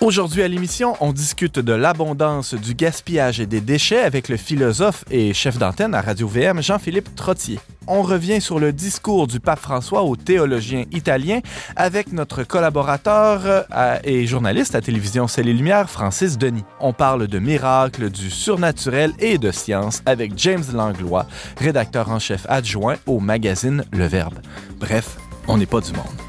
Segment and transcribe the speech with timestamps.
[0.00, 5.04] Aujourd'hui à l'émission, on discute de l'abondance du gaspillage et des déchets avec le philosophe
[5.10, 7.58] et chef d'antenne à Radio-VM Jean-Philippe Trottier.
[7.88, 11.40] On revient sur le discours du pape François au théologien italien
[11.74, 16.64] avec notre collaborateur euh, et journaliste à télévision C'est Lumière, Francis Denis.
[16.78, 21.26] On parle de miracles, du surnaturel et de science avec James Langlois,
[21.56, 24.38] rédacteur en chef adjoint au magazine Le Verbe.
[24.78, 25.16] Bref,
[25.48, 26.27] on n'est pas du monde.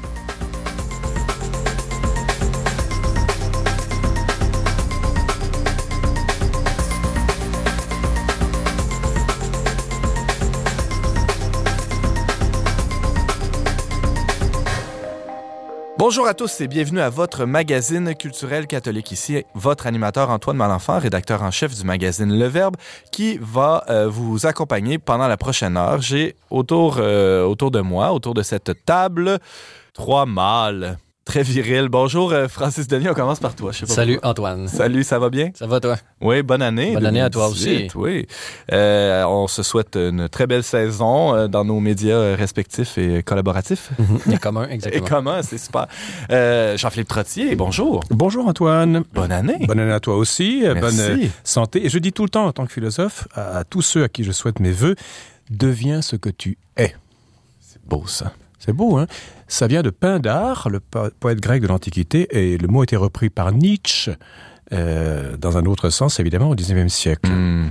[16.00, 19.12] Bonjour à tous et bienvenue à votre magazine culturel catholique.
[19.12, 22.76] Ici, votre animateur Antoine Malenfant, rédacteur en chef du magazine Le Verbe,
[23.12, 26.00] qui va euh, vous accompagner pendant la prochaine heure.
[26.00, 29.40] J'ai euh, autour de moi, autour de cette table,
[29.92, 30.96] trois mâles
[31.30, 31.88] très viril.
[31.88, 33.70] Bonjour, euh, Francis Denis, on commence par toi.
[33.72, 34.66] Salut, Antoine.
[34.66, 35.50] Salut, ça va bien?
[35.54, 35.96] Ça va, toi?
[36.20, 36.94] Oui, bonne année.
[36.94, 37.86] Bonne année à toi aussi.
[37.94, 38.26] Oui.
[38.72, 43.90] Euh, on se souhaite une très belle saison euh, dans nos médias respectifs et collaboratifs.
[44.32, 45.06] et communs, exactement.
[45.06, 45.86] Et communs, c'est super.
[46.76, 48.02] Jean-Philippe Trottier, bonjour.
[48.10, 49.04] Bonjour, Antoine.
[49.14, 49.64] Bonne année.
[49.68, 50.64] Bonne année à toi aussi.
[50.80, 51.86] Bonne santé.
[51.86, 54.24] Et je dis tout le temps, en tant que philosophe, à tous ceux à qui
[54.24, 54.96] je souhaite mes voeux,
[55.48, 56.92] deviens ce que tu es.
[57.60, 58.32] C'est beau, ça.
[58.60, 59.06] C'est beau, hein
[59.48, 63.30] Ça vient de Pindar, le poète grec de l'Antiquité, et le mot a été repris
[63.30, 64.12] par Nietzsche,
[64.72, 67.28] euh, dans un autre sens, évidemment, au 19e siècle.
[67.28, 67.70] Hmm.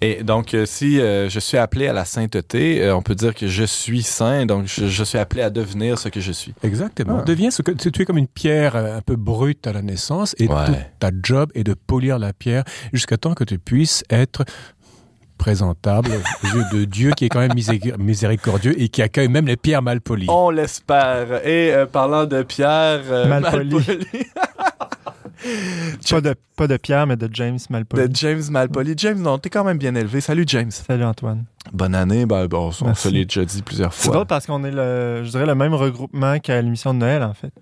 [0.00, 3.48] Et donc, euh, si euh, je suis appelé à la sainteté, on peut dire que
[3.48, 6.54] je suis saint, donc je, suis appelé à devenir ce que je suis.
[6.62, 7.18] Exactement.
[7.20, 7.24] Ah.
[7.24, 10.46] Deviens ce que tu es comme une pierre un peu brute à la naissance, et
[10.46, 14.44] ta job est de polir la pierre jusqu'à temps que tu puisses être
[15.42, 16.12] présentable
[16.44, 17.54] aux yeux de Dieu qui est quand même
[17.98, 20.28] miséricordieux et qui accueille même les pierres mal polies.
[20.28, 21.44] On l'espère.
[21.44, 24.06] Et euh, parlant de pierres euh, mal, polies.
[26.10, 28.08] pas, de, pas de Pierre, mais de James Malpoli.
[28.08, 28.94] De James Malpoli.
[28.96, 30.20] James, non, t'es quand même bien élevé.
[30.20, 30.70] Salut, James.
[30.70, 31.44] Salut, Antoine.
[31.72, 32.24] Bonne année.
[32.24, 34.04] Ben, bon, on se l'est déjà dit plusieurs fois.
[34.04, 37.24] C'est drôle parce qu'on est, le, je dirais, le même regroupement qu'à l'émission de Noël,
[37.24, 37.52] en fait.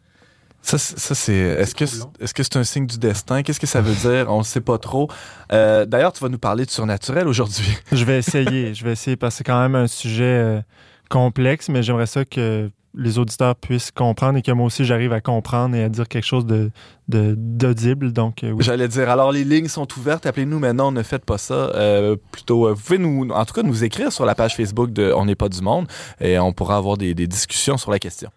[0.63, 1.33] Ça, ça c'est.
[1.33, 3.43] Est-ce que est-ce que c'est un signe du destin?
[3.43, 4.31] Qu'est-ce que ça veut dire?
[4.31, 5.09] On ne sait pas trop.
[5.53, 7.77] Euh, d'ailleurs, tu vas nous parler de surnaturel aujourd'hui.
[7.93, 8.75] je vais essayer.
[8.75, 10.61] je vais essayer parce que c'est quand même un sujet euh,
[11.09, 15.21] complexe, mais j'aimerais ça que les auditeurs puissent comprendre et que moi aussi j'arrive à
[15.21, 16.71] comprendre et à dire quelque chose de
[17.09, 18.13] d'audible.
[18.13, 19.09] Donc, euh, j'allais dire.
[19.09, 20.27] Alors les lignes sont ouvertes.
[20.27, 20.93] Appelez-nous maintenant.
[20.93, 21.73] Ne faites pas ça.
[22.33, 25.25] plutôt, vous pouvez nous, en tout cas, nous écrire sur la page Facebook de On
[25.25, 25.89] n'est pas du monde
[26.21, 28.31] et on pourra avoir des, des discussions sur la question.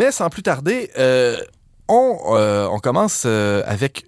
[0.00, 1.36] Mais sans plus tarder, euh,
[1.86, 4.06] on, euh, on, commence euh, avec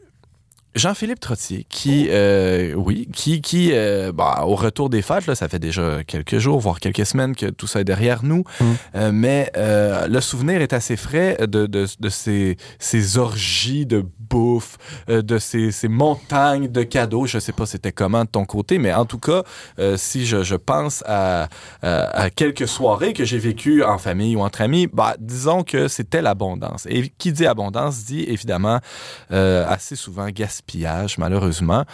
[0.75, 5.47] Jean-Philippe Trottier, qui, euh, oui, qui, qui euh, bah, au retour des fêtes, là, ça
[5.47, 8.65] fait déjà quelques jours, voire quelques semaines que tout ça est derrière nous, mmh.
[8.95, 14.03] euh, mais euh, le souvenir est assez frais de, de, de ces, ces orgies de
[14.19, 14.79] bouffe,
[15.11, 17.27] euh, de ces, ces montagnes de cadeaux.
[17.27, 19.43] Je sais pas c'était comment de ton côté, mais en tout cas,
[19.79, 21.49] euh, si je, je pense à,
[21.83, 25.87] à, à, quelques soirées que j'ai vécues en famille ou entre amis, bah, disons que
[25.89, 26.87] c'était l'abondance.
[26.89, 28.81] Et qui dit abondance dit évidemment
[29.29, 31.85] assez souvent gaspillage gaspillage, malheureusement.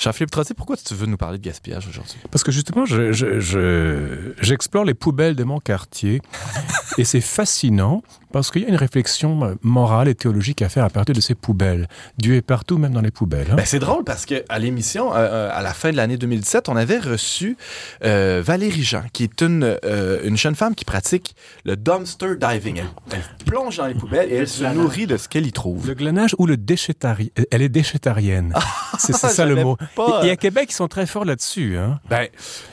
[0.00, 2.18] Jean-Philippe Trottier, pourquoi tu veux nous parler de gaspillage aujourd'hui?
[2.30, 6.22] Parce que justement, j'explore je, je, les poubelles de mon quartier
[6.98, 8.02] et c'est fascinant
[8.32, 11.20] parce qu'il y a une réflexion euh, morale et théologique à faire à partir de
[11.20, 11.88] ces poubelles.
[12.16, 13.48] Dieu est partout, même dans les poubelles.
[13.50, 13.56] Hein?
[13.56, 16.68] Ben, c'est drôle parce que à l'émission, euh, euh, à la fin de l'année 2017,
[16.68, 17.56] on avait reçu
[18.04, 21.34] euh, Valérie Jean, qui est une, euh, une jeune femme qui pratique
[21.64, 22.78] le dumpster diving.
[22.78, 25.88] Elle, elle plonge dans les poubelles et elle se nourrit de ce qu'elle y trouve.
[25.88, 27.32] Le glanage ou le déchetari...
[27.50, 28.54] Elle est déchetarienne.
[28.98, 29.76] c'est ça le mot.
[29.94, 30.24] Pas...
[30.24, 31.76] Et à Québec, ils sont très forts là-dessus.
[31.76, 32.00] Hein?
[32.08, 32.28] Ben,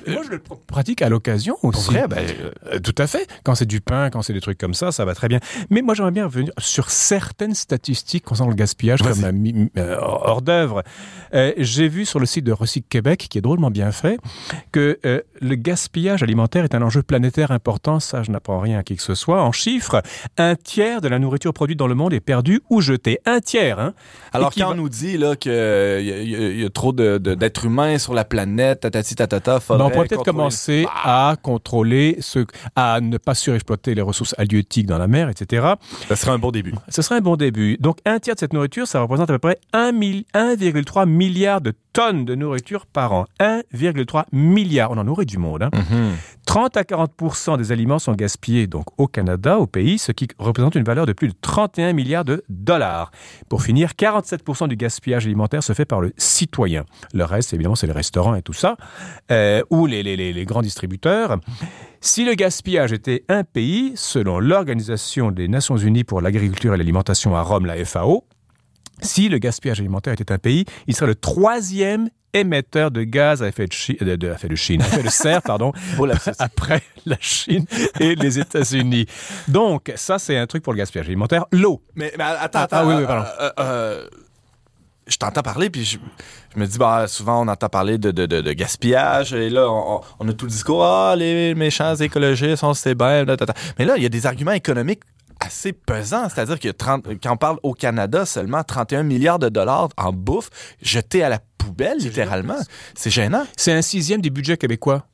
[0.08, 1.92] moi, je le pratique à l'occasion aussi.
[1.92, 2.26] Vrai, ben,
[2.82, 3.28] tout à fait.
[3.44, 5.40] Quand c'est du pain, quand c'est des trucs comme ça, ça va très bien.
[5.70, 10.42] Mais moi, j'aimerais bien revenir sur certaines statistiques concernant le gaspillage comme la, euh, hors
[10.42, 10.84] d'œuvre.
[11.34, 14.20] Euh, J'ai vu sur le site de Recycle Québec, qui est drôlement bien fait,
[14.72, 18.00] que euh, le gaspillage alimentaire est un enjeu planétaire important.
[18.00, 19.42] Ça, je n'apprends rien à qui que ce soit.
[19.42, 20.02] En chiffres,
[20.38, 23.20] un tiers de la nourriture produite dans le monde est perdue ou jetée.
[23.26, 23.80] Un tiers.
[23.80, 23.94] Hein,
[24.34, 24.72] Alors, quand va...
[24.72, 28.14] on nous dit là qu'il y, y, y, a trop de, de- d'êtres humains sur
[28.14, 29.60] la planète, tatati tatata.
[29.78, 32.46] Ben, on pourrait peut-être commencer à contrôler ce,
[32.76, 35.66] à ne pas surexploiter les ressources halieutiques dans la mer, etc.
[36.10, 36.74] Ça serait un bon début.
[36.90, 37.78] Ce serait un bon début.
[37.80, 41.62] Donc, un tiers de cette nourriture, ça représente à peu près 1 mille- 1,3 milliard
[41.62, 43.26] de tonnes de nourriture par an.
[43.40, 44.92] 1,3 milliard.
[44.92, 45.64] On en nourrit du monde.
[45.64, 45.72] hein.
[46.46, 50.76] 30 à 40 des aliments sont gaspillés donc au Canada, au pays, ce qui représente
[50.76, 53.10] une valeur de plus de 31 milliards de dollars.
[53.50, 56.86] Pour finir, 47 du gaspillage alimentaire se fait par le citoyen.
[57.16, 58.78] Le reste, évidemment, c'est les restaurants et tout ça,
[59.32, 61.38] euh, ou les, les- les- les grands distributeurs.
[62.00, 67.36] Si le gaspillage était un pays, selon l'Organisation des Nations Unies pour l'agriculture et l'alimentation
[67.36, 68.24] à Rome, la FAO,
[69.02, 73.48] si le gaspillage alimentaire était un pays, il serait le troisième émetteur de gaz à
[73.48, 75.72] effet de, Chi- de, de- à effet de Chine, à effet de serre, pardon,
[76.40, 77.66] après la Chine
[78.00, 79.06] et les États-Unis.
[79.48, 81.46] Donc, ça, c'est un truc pour le gaspillage alimentaire.
[81.52, 81.82] L'eau.
[81.96, 82.78] Mais, mais attends, Ah, attends.
[82.80, 83.30] ah, oui, oui, euh, pardon.
[83.40, 84.08] euh, euh,
[85.08, 85.98] je t'entends parler, puis je,
[86.54, 89.70] je me dis, bah, souvent, on entend parler de, de, de, de gaspillage, et là,
[89.72, 93.26] on, on a tout le discours, ah, les méchants écologistes, on sait bien,
[93.80, 95.02] mais là, il y a des arguments économiques
[95.40, 99.90] assez pesants, c'est-à-dire que 30 quand on parle au Canada, seulement 31 milliards de dollars
[99.98, 100.50] en bouffe
[100.82, 102.58] jetés à la poubelle, littéralement.
[102.96, 103.46] C'est gênant.
[103.56, 105.06] C'est un sixième du budget québécois.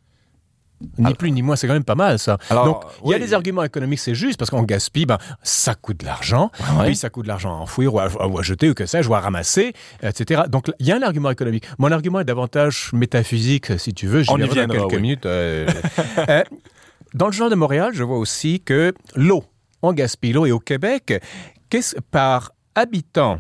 [0.98, 2.38] Ni Alors- plus ni moins, c'est quand même pas mal ça.
[2.50, 5.76] Alors, Donc, il y a des arguments économiques, c'est juste, parce qu'on gaspille, ben, ça
[5.76, 6.88] coûte de l'argent, ouais.
[6.88, 9.08] puis ça coûte de l'argent à enfouir ou à, ou à jeter ou que sais-je,
[9.08, 9.72] ou à ramasser,
[10.02, 10.42] etc.
[10.50, 11.64] Donc, il y a un argument économique.
[11.80, 14.24] Mon argument est davantage métaphysique, si tu veux.
[14.24, 15.02] J'y On y reviendrai dans quelques oui.
[15.02, 15.26] minutes.
[15.26, 15.68] euh,
[16.28, 16.44] euh,
[17.14, 19.46] dans le genre de Montréal, je vois aussi que l'eau,
[19.84, 21.22] on gaspille l'eau, et au Québec,
[21.70, 23.38] qu'est-ce par habitant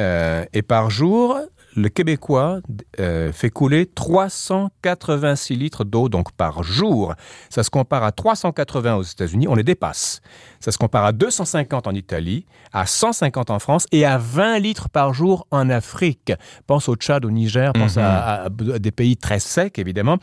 [0.00, 1.38] euh, et par jour,
[1.76, 2.58] le Québécois
[2.98, 7.14] euh, fait couler 386 litres d'eau donc par jour.
[7.50, 10.20] Ça se compare à 380 aux États-Unis, on les dépasse.
[10.60, 14.88] Ça se compare à 250 en Italie, à 150 en France et à 20 litres
[14.88, 16.32] par jour en Afrique.
[16.66, 20.18] Pense au Tchad, au Niger, pense à, à- à des pays très secs évidemment.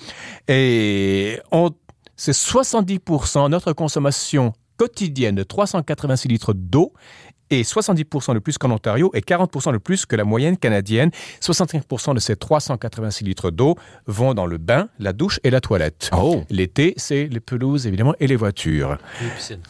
[0.48, 1.69] Et on,
[2.16, 6.92] c'est 70% notre consommation quotidienne de 386 litres d'eau
[7.51, 11.12] et 70% de plus qu'en Ontario et 40% de plus que la moyenne canadienne.
[11.39, 13.75] 65% de ces 386 litres d'eau
[14.07, 16.10] vont dans le bain, la douche et la toilette.
[16.18, 16.42] Oh!
[16.50, 18.98] L'été, c'est les pelouses évidemment et les voitures.
[19.22, 19.62] Les piscines.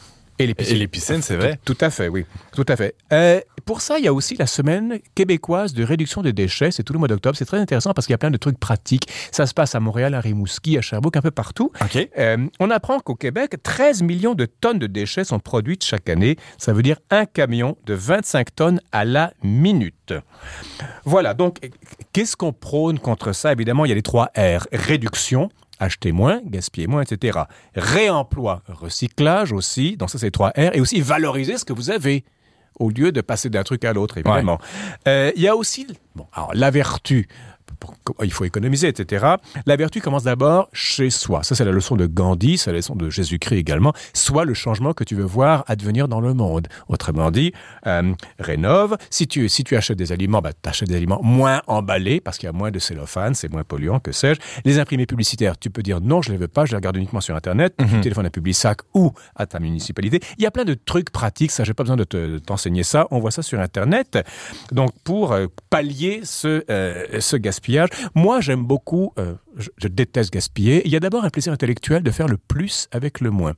[0.41, 1.59] Et les Et les piscines, c'est vrai.
[1.65, 2.25] Tout à fait, oui.
[2.53, 2.95] Tout à fait.
[3.13, 6.71] Euh, pour ça, il y a aussi la semaine québécoise de réduction des déchets.
[6.71, 7.35] C'est tout le mois d'octobre.
[7.37, 9.07] C'est très intéressant parce qu'il y a plein de trucs pratiques.
[9.31, 11.71] Ça se passe à Montréal, à Rimouski, à Sherbrooke, un peu partout.
[11.81, 12.09] OK.
[12.17, 16.37] Euh, on apprend qu'au Québec, 13 millions de tonnes de déchets sont produites chaque année.
[16.57, 20.13] Ça veut dire un camion de 25 tonnes à la minute.
[21.05, 21.57] Voilà, donc
[22.13, 23.51] qu'est-ce qu'on prône contre ça?
[23.51, 24.67] Évidemment, il y a les trois R.
[24.71, 25.49] Réduction,
[25.81, 27.39] acheter moins, gaspiller moins, etc.
[27.75, 30.73] Réemploi, recyclage aussi, donc ça c'est les trois R.
[30.73, 32.23] Et aussi valoriser ce que vous avez
[32.79, 34.59] au lieu de passer d'un truc à l'autre, évidemment.
[35.07, 35.85] Euh, Il y a aussi,
[36.15, 37.27] bon, alors la vertu,
[37.81, 39.25] pour- il faut économiser, etc.
[39.65, 41.43] La vertu commence d'abord chez soi.
[41.43, 43.91] Ça, c'est la leçon de Gandhi, c'est la leçon de Jésus-Christ également.
[44.13, 46.67] Soit le changement que tu veux voir advenir dans le monde.
[46.87, 47.51] Autrement dit,
[47.87, 48.95] euh, rénove.
[49.09, 52.37] Si tu, si tu achètes des aliments, bah, tu achètes des aliments moins emballés parce
[52.37, 54.39] qu'il y a moins de cellophane, c'est moins polluant, que sais-je.
[54.63, 56.95] Les imprimés publicitaires, tu peux dire non, je ne les veux pas, je les regarde
[56.95, 57.73] uniquement sur Internet.
[57.77, 60.19] Tu téléphones à Publisac ou à ta municipalité.
[60.37, 62.83] Il y a plein de trucs pratiques, ça, j'ai pas besoin de te- de t'enseigner
[62.83, 63.07] ça.
[63.11, 64.19] On voit ça sur Internet.
[64.71, 67.35] Donc, pour euh, pallier ce, euh, ce
[67.71, 70.81] gaspillage, moi, j'aime beaucoup, euh, je, je déteste gaspiller.
[70.85, 73.53] Il y a d'abord un plaisir intellectuel de faire le plus avec le moins.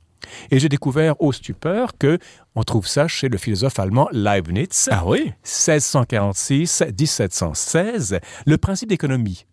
[0.50, 2.18] Et j'ai découvert au stupeur que
[2.54, 4.88] on trouve ça chez le philosophe allemand Leibniz.
[4.90, 5.34] Ah oui?
[5.44, 9.44] 1646-1716, le principe d'économie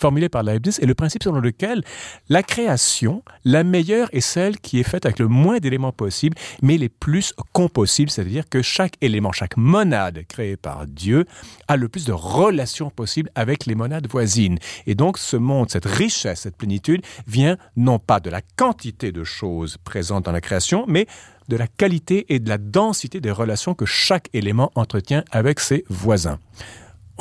[0.00, 1.82] formulé par Leibniz est le principe selon lequel
[2.28, 6.78] la création, la meilleure est celle qui est faite avec le moins d'éléments possibles, mais
[6.78, 11.26] les plus compossibles, c'est-à-dire que chaque élément, chaque monade créée par Dieu
[11.68, 14.58] a le plus de relations possibles avec les monades voisines.
[14.86, 19.24] Et donc ce monde, cette richesse, cette plénitude vient non pas de la quantité de
[19.24, 21.06] choses présentes dans la création, mais
[21.48, 25.84] de la qualité et de la densité des relations que chaque élément entretient avec ses
[25.88, 26.38] voisins.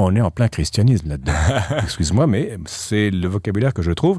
[0.01, 1.34] On est en plein christianisme là-dedans.
[1.84, 4.18] Excuse-moi, mais c'est le vocabulaire que je trouve.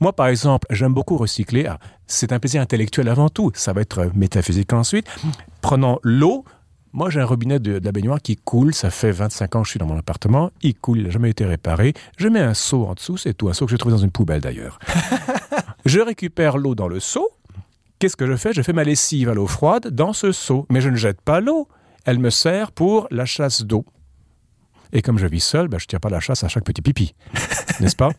[0.00, 1.66] Moi, par exemple, j'aime beaucoup recycler.
[1.66, 3.52] Ah, C'est un plaisir intellectuel avant tout.
[3.54, 5.06] Ça va être métaphysique ensuite.
[5.60, 6.46] Prenons l'eau.
[6.94, 8.72] Moi, j'ai un robinet de, de la baignoire qui coule.
[8.72, 10.50] Ça fait 25 ans que je suis dans mon appartement.
[10.62, 11.92] Il coule, il n'a jamais été réparé.
[12.16, 13.50] Je mets un seau en dessous, c'est tout.
[13.50, 14.78] Un seau que j'ai trouvé dans une poubelle d'ailleurs.
[15.84, 17.28] je récupère l'eau dans le seau.
[17.98, 18.54] Qu'est-ce que je fais?
[18.54, 20.64] Je fais ma lessive à l'eau froide dans ce seau.
[20.70, 21.68] Mais je ne jette pas l'eau.
[22.06, 23.84] Elle me sert pour la chasse d'eau.
[24.92, 27.14] Et comme je vis seul, ben, je tire pas la chasse à chaque petit pipi.
[27.80, 28.10] N'est-ce pas?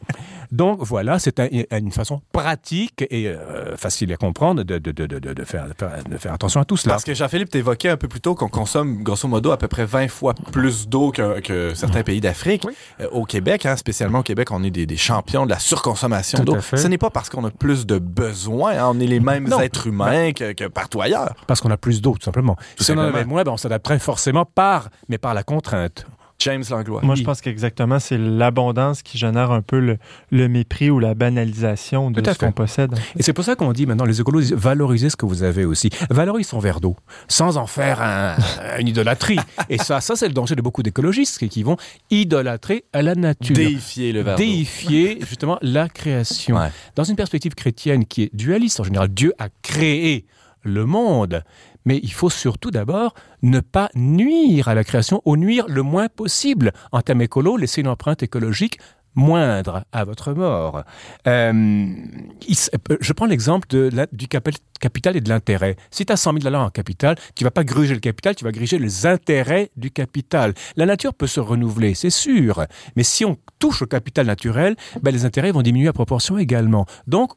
[0.52, 1.48] Donc voilà, c'est un-
[1.78, 5.66] une façon pratique et euh, facile à comprendre de, de, de, de, de faire,
[6.10, 6.94] de faire- attention à tout cela.
[6.96, 9.86] Parce que Jean-Philippe t'évoquait un peu plus tôt qu'on consomme grosso modo à peu près
[9.86, 12.64] 20 fois plus d'eau que, que certains pays d'Afrique.
[12.66, 12.74] Oui.
[13.02, 16.44] Euh, au Québec, hein, spécialement au Québec, on est des, des champions de la surconsommation
[16.44, 16.58] d'eau.
[16.62, 19.60] Ce n'est pas parce qu'on a plus de besoins, hein, on est les mêmes Non.
[19.60, 21.36] êtres humains que, que partout ailleurs.
[21.48, 22.56] Parce qu'on a plus d'eau, tout simplement.
[22.76, 26.06] Tout si on en avait moins, ben, on s'adapterait forcément par, mais par la contrainte.
[26.42, 27.02] James Langlois.
[27.04, 27.20] Moi, Oui.
[27.20, 29.98] je pense qu'exactement, c'est l'abondance qui génère un peu le,
[30.32, 32.94] le mépris ou la banalisation de Tout à ce qu'on possède.
[33.18, 35.66] Et c'est pour ça qu'on dit maintenant, les écolos disent valorisez ce que vous avez
[35.66, 35.90] aussi.
[36.10, 36.96] Valorise son verre d'eau,
[37.28, 38.38] sans en faire un-
[38.80, 39.38] une idolâtrie.
[39.70, 41.76] Et ça, ça c'est le danger de beaucoup d'écologistes qui- qui vont
[42.10, 43.56] idolâtrer à la nature.
[43.56, 44.44] Déifier le verre d'eau.
[44.44, 46.56] déifier justement la création.
[46.56, 46.70] Ouais.
[46.96, 50.26] Dans une perspective chrétienne qui est dualiste en général, Dieu a créé
[50.64, 51.44] le monde,
[51.90, 56.08] mais il faut surtout d'abord ne pas nuire à la création, ou nuire le moins
[56.08, 56.72] possible.
[56.92, 58.78] En termes écolo, laisser une empreinte écologique
[59.16, 60.84] moindre à votre mort.
[61.26, 65.78] Euh, euh, je prends l'exemple du capi- capital et de l'intérêt.
[65.90, 68.44] Si tu as 100 000 dollars en capital, tu vas pas gruger le capital, tu
[68.46, 70.54] vas gruger les intérêts du capital.
[70.76, 72.64] La nature peut se renouveler, c'est sûr,
[72.96, 76.86] mais si on touche au capital naturel, ben, les intérêts vont diminuer à proportion également.
[77.08, 77.32] Donc,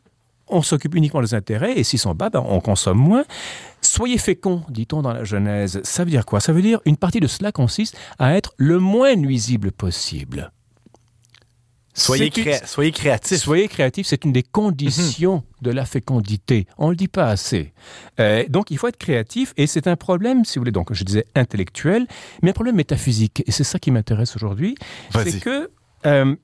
[0.49, 3.25] on s'occupe uniquement des intérêts et s'ils sont bas, ben, on consomme moins.
[3.81, 5.81] Soyez féconds, dit-on dans la Genèse.
[5.85, 6.41] Ça veut dire quoi?
[6.41, 10.53] Ça veut dire une partie de cela consiste à être le moins nuisible possible.
[11.95, 13.39] Soyez, une- créa- soyez créatifs.
[13.39, 16.67] Soyez créatif, c'est une des conditions de la fécondité.
[16.79, 17.75] On ne le dit pas assez.
[18.19, 21.05] Euh, donc il faut être créatif et c'est un problème, si vous voulez, donc je
[21.05, 22.07] disais intellectuel,
[22.43, 23.43] mais un problème métaphysique.
[23.47, 24.75] Et c'est ça qui m'intéresse aujourd'hui.
[25.13, 25.71] C'est que
[26.07, 26.35] euh,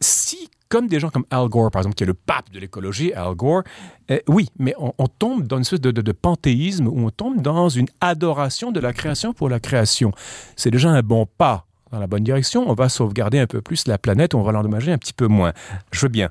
[0.00, 3.12] si, comme des gens comme Al Gore, par exemple, qui est le pape de l'écologie,
[3.12, 3.62] Al Gore,
[4.10, 7.40] euh, oui, mais on, tombe dans une sorte de, de- de panthéisme où on tombe
[7.40, 10.10] dans une adoration de la création pour la création.
[10.56, 12.68] C'est déjà un bon pas dans la bonne direction.
[12.68, 15.52] On va sauvegarder un peu plus la planète, on va l'endommager un petit peu moins.
[15.92, 16.30] Je veux bien.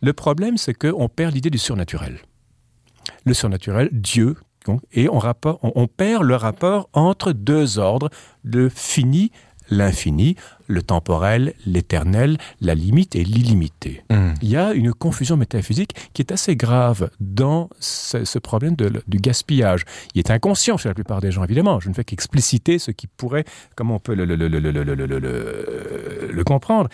[0.00, 2.18] Le problème, c'est qu'on perd l'idée du surnaturel.
[3.26, 4.36] Le surnaturel, Dieu,
[4.92, 5.20] et on-
[5.62, 8.08] on perd le rapport entre deux ordres,
[8.42, 9.32] le fini,
[9.72, 10.36] l'infini,
[10.66, 14.02] le temporel, l'éternel, la limite et l'illimité.
[14.10, 14.34] Hmm.
[14.42, 19.18] Il y a une confusion métaphysique qui est assez grave dans ce, problème de, du
[19.18, 19.84] gaspillage.
[20.14, 21.80] Il est inconscient chez la plupart des gens, évidemment.
[21.80, 23.44] Je ne fais qu'expliciter ce qui pourrait,
[23.76, 24.58] comment on peut le, le, le,
[26.32, 26.88] le comprendre.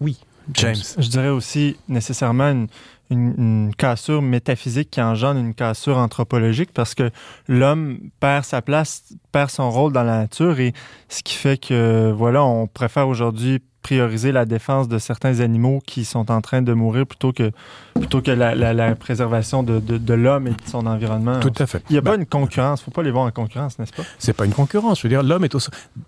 [0.00, 0.18] Oui.
[0.54, 0.74] James.
[0.74, 1.02] James.
[1.02, 2.68] Je dirais aussi nécessairement une,
[3.10, 7.10] une- une cassure métaphysique qui engendre une cassure anthropologique parce que
[7.48, 10.72] l'homme perd sa place, perd son rôle dans la nature et
[11.08, 16.04] ce qui fait que, voilà, on préfère aujourd'hui prioriser la défense de certains animaux qui
[16.04, 17.52] sont en train de mourir plutôt que,
[17.94, 21.40] plutôt que la, la- la préservation de, de- de l'homme et de son environnement.
[21.40, 21.82] Tout à fait.
[21.88, 23.78] Il n'y a Ben, pas une concurrence, il ne faut pas les voir en concurrence,
[23.78, 24.02] n'est-ce pas?
[24.18, 24.98] C'est pas une concurrence.
[24.98, 25.60] Je veux dire, l'homme est au,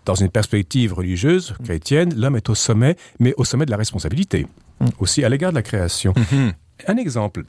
[0.05, 4.47] dans une perspective religieuse, chrétienne, l'homme est au sommet, mais au sommet de la responsabilité.
[4.81, 4.87] Mm.
[4.99, 6.13] Aussi à l'égard de la création.
[6.17, 6.53] Mhm.
[6.87, 7.45] Un exemple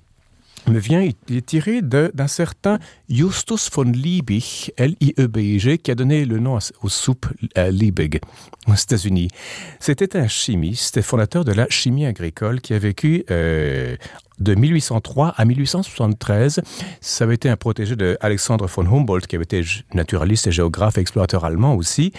[0.67, 2.77] me vient, il est tiré d'un certain
[3.09, 7.25] Justus von Liebig, L-I-E-B-I-G, qui a donné le nom aux soupes
[7.57, 8.19] euh, Liebig
[8.67, 9.29] aux États-Unis.
[9.79, 13.95] C'était un chimiste et fondateur de la chimie agricole qui a vécu euh,
[14.39, 16.61] de 1803 à 1873.
[17.01, 20.97] Ça avait été un protégé de Alexandre von Humboldt, qui avait été naturaliste et géographe
[20.97, 22.13] explorateur allemand aussi.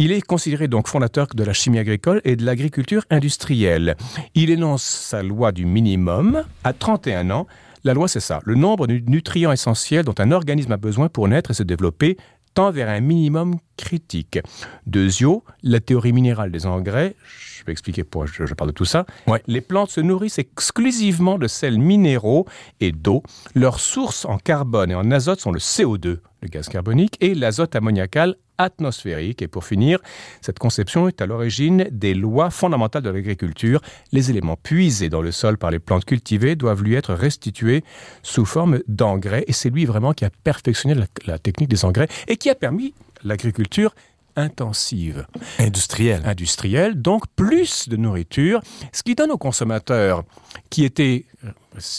[0.00, 3.96] Il est considéré donc fondateur de la chimie agricole et de l'agriculture industrielle.
[4.36, 7.48] Il énonce sa loi du minimum à 31 ans.
[7.82, 11.26] La loi, c'est ça, le nombre de nutriments essentiels dont un organisme a besoin pour
[11.26, 12.16] naître et se développer
[12.54, 14.38] tend vers un minimum critique.
[14.86, 17.16] Deuxio, la théorie minérale des engrais,
[17.56, 19.04] je vais expliquer pourquoi je, je parle de tout ça.
[19.26, 19.42] Ouais.
[19.48, 22.46] Les plantes se nourrissent exclusivement de sels minéraux
[22.78, 23.24] et d'eau.
[23.56, 27.74] Leurs sources en carbone et en azote sont le CO2, le gaz carbonique, et l'azote
[27.74, 29.42] ammoniacal atmosphérique.
[29.42, 29.98] Et pour finir,
[30.40, 33.80] cette conception est à l'origine des lois fondamentales de l'agriculture.
[34.12, 37.84] Les éléments puisés dans le sol par les plantes cultivées doivent lui être restitués
[38.22, 39.44] sous forme d'engrais.
[39.46, 42.54] Et c'est lui vraiment qui a perfectionné la, la technique des engrais et qui a
[42.54, 43.94] permis l'agriculture
[44.38, 45.26] intensive
[45.58, 46.22] Industriel.
[46.24, 48.60] industrielle, donc plus de nourriture,
[48.92, 50.22] ce qui donne aux consommateurs
[50.70, 51.24] qui étaient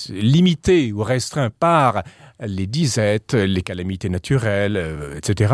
[0.10, 2.04] limités ou restreints par
[2.40, 5.54] les disettes, les calamités naturelles, euh, etc.,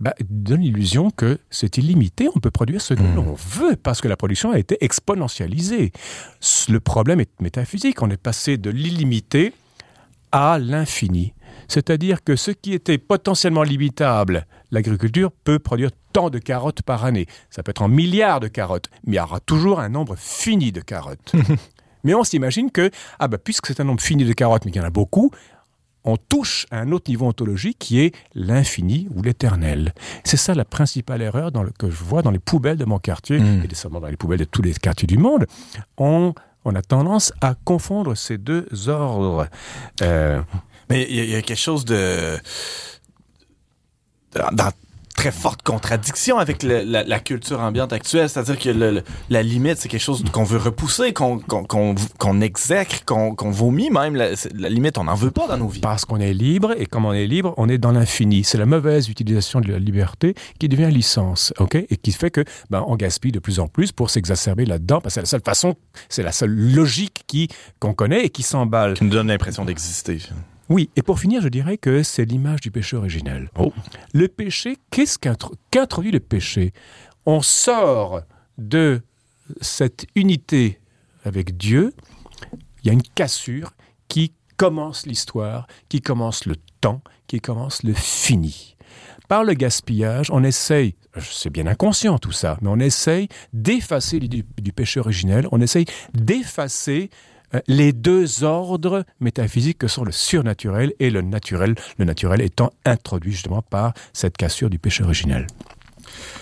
[0.00, 3.14] bah, donne l'illusion que c'est illimité, on peut produire ce que Mm.
[3.14, 5.92] l'on veut parce que la production a été exponentialisée.
[6.68, 9.52] Le problème est métaphysique, on est passé de l'illimité
[10.32, 11.32] à l'infini.
[11.68, 17.26] C'est-à-dire que ce qui était potentiellement limitable, l'agriculture peut produire tant de carottes par année.
[17.50, 20.72] Ça peut être en milliards de carottes, mais il y aura toujours un nombre fini
[20.72, 21.32] de carottes.
[22.04, 24.80] mais on s'imagine que, ah bah, puisque c'est un nombre fini de carottes, mais qu'il
[24.80, 25.30] y en a beaucoup,
[26.04, 29.94] on touche à un autre niveau ontologique qui est l'infini ou l'éternel.
[30.24, 32.98] C'est ça la principale erreur dans le, que je vois dans les poubelles de mon
[32.98, 33.62] quartier, Mm.
[33.64, 35.46] et décemment dans les poubelles de tous les quartiers du monde.
[35.96, 36.34] On,
[36.66, 39.48] on a tendance à confondre ces deux ordres.
[40.02, 40.40] Euh,
[40.90, 42.36] Mais il y, a- il y a quelque chose de.
[44.34, 44.70] dans
[45.16, 48.28] très forte contradiction avec le- la, la culture ambiante actuelle.
[48.28, 51.94] C'est-à-dire que le- le- la limite, c'est quelque chose qu'on veut repousser, qu'on qu'on qu'on-
[52.18, 54.16] qu'on exècre, qu'on qu'on vomit même.
[54.16, 55.80] La limite, on n'en veut pas dans nos vies.
[55.80, 58.44] parce qu'on est libre, et comme on est libre, on est dans l'infini.
[58.44, 61.74] C'est la mauvaise utilisation de la liberté qui devient licence, ok?
[61.76, 65.14] Et qui fait que ben, on gaspille de plus en plus pour s'exacerber là-dedans, parce
[65.14, 65.74] que c'est la seule façon,
[66.08, 67.48] c'est la seule logique qui
[67.80, 68.94] qu'on connaît et qui s'emballe.
[68.94, 70.18] Qui nous donne l'impression d'exister.
[70.68, 73.50] Oui, et pour finir, je dirais que c'est l'image du péché originel.
[73.58, 73.72] Oh.
[74.12, 76.72] Le péché, qu'est-ce qu'intro- qu'introduit le péché?
[77.26, 78.22] On sort
[78.56, 79.02] de
[79.60, 80.80] cette unité
[81.24, 81.92] avec Dieu,
[82.82, 83.72] il y a une cassure
[84.08, 88.76] qui commence l'histoire, qui commence le temps, qui commence le fini.
[89.28, 94.42] Par le gaspillage, on essaye, c'est bien inconscient tout ça, mais on essaye d'effacer l'idée
[94.42, 97.10] du, du péché originel, on essaye d'effacer
[97.66, 103.32] les deux ordres métaphysiques que sont le surnaturel et le naturel, le naturel étant introduit
[103.32, 105.46] justement par cette cassure du péché originel.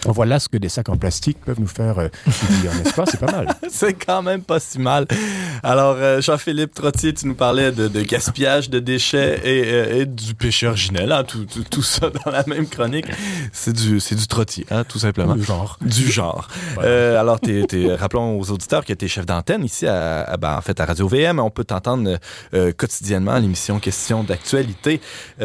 [0.06, 3.04] Voilà ce que des sacs en plastique peuvent nous faire euh, n'est-ce pas?
[3.06, 3.46] C'est pas mal.
[3.70, 5.06] C'est quand même pas si mal.
[5.62, 10.06] Alors, euh, Jean-Philippe Trottier, tu nous parlais de, de gaspillage de déchets et, euh, et
[10.06, 13.06] du péché originel, hein, tout, tout- tout ça dans la même chronique.
[13.52, 15.34] C'est du, c'est du Trottier, hein, tout simplement.
[15.36, 15.78] Du genre.
[15.80, 16.48] Du genre.
[16.78, 17.64] Euh, alors, t'es-
[17.94, 20.84] rappelons aux auditeurs que tu es chef d'antenne ici à, à- ben, en fait, à
[20.84, 21.38] Radio VM.
[21.38, 22.18] On peut t'entendre
[22.76, 25.00] quotidiennement à l'émission Questions d'actualité,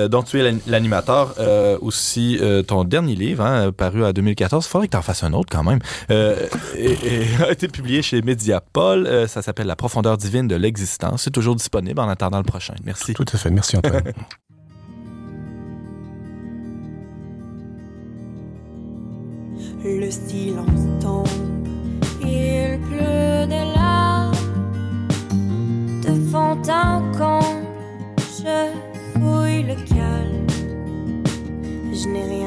[0.09, 1.35] dont tu es l'an- l'animateur.
[1.81, 5.33] Aussi, ton dernier livre, hein, paru en 2014, il faudrait que tu en fasses un
[5.33, 5.79] autre quand même,
[6.11, 9.05] euh, et, et a été publié chez Mediapol.
[9.05, 11.23] Euh, ça s'appelle La profondeur divine de l'existence.
[11.23, 12.75] C'est toujours disponible en attendant le prochain.
[12.83, 13.13] Merci.
[13.13, 13.49] Tout à fait.
[13.49, 14.03] Merci Antoine.
[19.83, 21.27] Le silence tombe,
[22.21, 24.33] il pleut des larmes
[26.03, 27.67] de fond en comble.
[28.17, 28.71] Je
[29.13, 30.47] fouille le calme,
[31.93, 32.46] je n'ai rien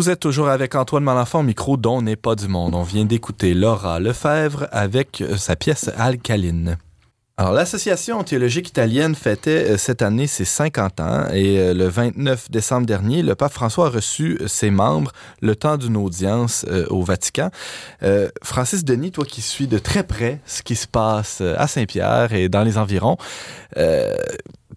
[0.00, 2.74] Vous êtes toujours avec Antoine Malenfant micro dont n'est pas du monde.
[2.74, 6.78] On vient d'écouter Laura Lefebvre avec euh, sa pièce Alcaline.
[7.36, 12.50] Alors, l'Association théologique italienne fêtait euh, cette année ses 50 ans et euh, le 29
[12.50, 17.50] décembre dernier, le pape François a reçu ses membres le temps d'une audience au Vatican.
[18.42, 22.48] Francis Denis, toi qui suis de très près ce qui se passe à Saint-Pierre et
[22.48, 23.18] dans les environs,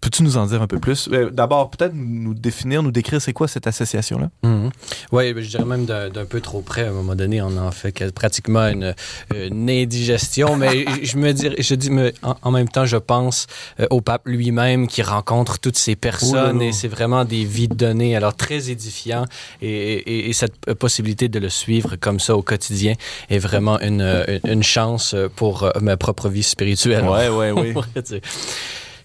[0.04, 1.08] peux-tu nous en dire un peu plus?
[1.12, 4.28] Euh, D'abord, peut-être nous définir, nous décrire c'est quoi cette association-là?
[4.42, 4.70] Mhm.
[5.12, 6.84] Oui, je dirais même d'un peu trop près.
[6.84, 8.94] À un moment donné, on en fait que- pratiquement une,
[9.34, 10.56] une indigestion.
[10.56, 13.46] Mais je me dirais, je dis, mais en, en même temps, je pense
[13.80, 18.14] euh, au pape lui-même qui rencontre toutes ces personnes et c'est vraiment des vies données.
[18.14, 19.24] Alors très édifiant
[19.62, 22.94] et, et- et cette possibilité de le suivre comme ça au quotidien
[23.30, 27.04] est vraiment une, une, une chance pour euh, ma propre vie spirituelle.
[27.04, 27.74] Ouais, ouais, oui.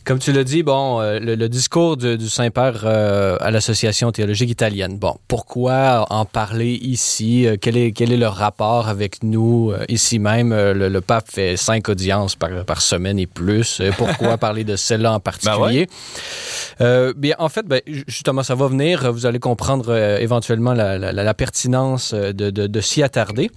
[0.09, 4.49] Comme tu l'as dit, bon, euh, le, le discours du Saint-Père euh, à l'Association théologique
[4.49, 4.97] italienne.
[4.97, 7.45] Bon, pourquoi en parler ici?
[7.45, 10.49] Euh, quel, est, quel est le rapport avec nous ici même?
[10.49, 13.83] Le, le pape fait cinq audiences par, par semaine et plus.
[13.99, 15.87] Pourquoi parler de celle-là en particulier?
[16.81, 19.13] Euh, bien, en fait, ben, ju- justement, ça va venir.
[19.13, 23.51] Vous allez comprendre euh, éventuellement la, la- la- la pertinence de, de- de s'y attarder.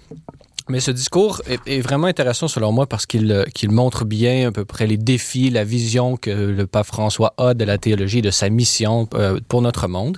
[0.72, 4.48] Mais ce discours est, est vraiment intéressant selon moi parce qu'il euh, qu'il montre bien
[4.48, 8.18] à peu près les défis, la vision que le pape François a de la théologie
[8.20, 10.16] et de sa mission euh, pour notre monde.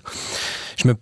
[0.77, 0.95] Je me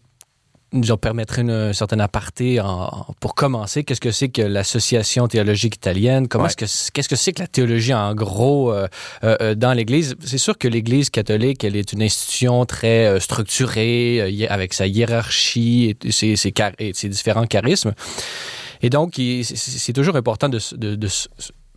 [0.82, 3.84] je permettrai une certaine aparté en- pour commencer.
[3.84, 6.28] Qu'est-ce que c'est que l'association théologique italienne?
[6.28, 6.50] Comment Ouais.
[6.58, 10.14] est-ce que qu'est-ce que c'est que la théologie en gros euh, dans l'Église?
[10.24, 15.94] C'est sûr que l'Église catholique, elle est une institution très euh, structurée avec sa hiérarchie
[16.06, 17.92] et ses, ses, et ses différents charismes.
[18.82, 20.58] Et donc, c'est- toujours important de,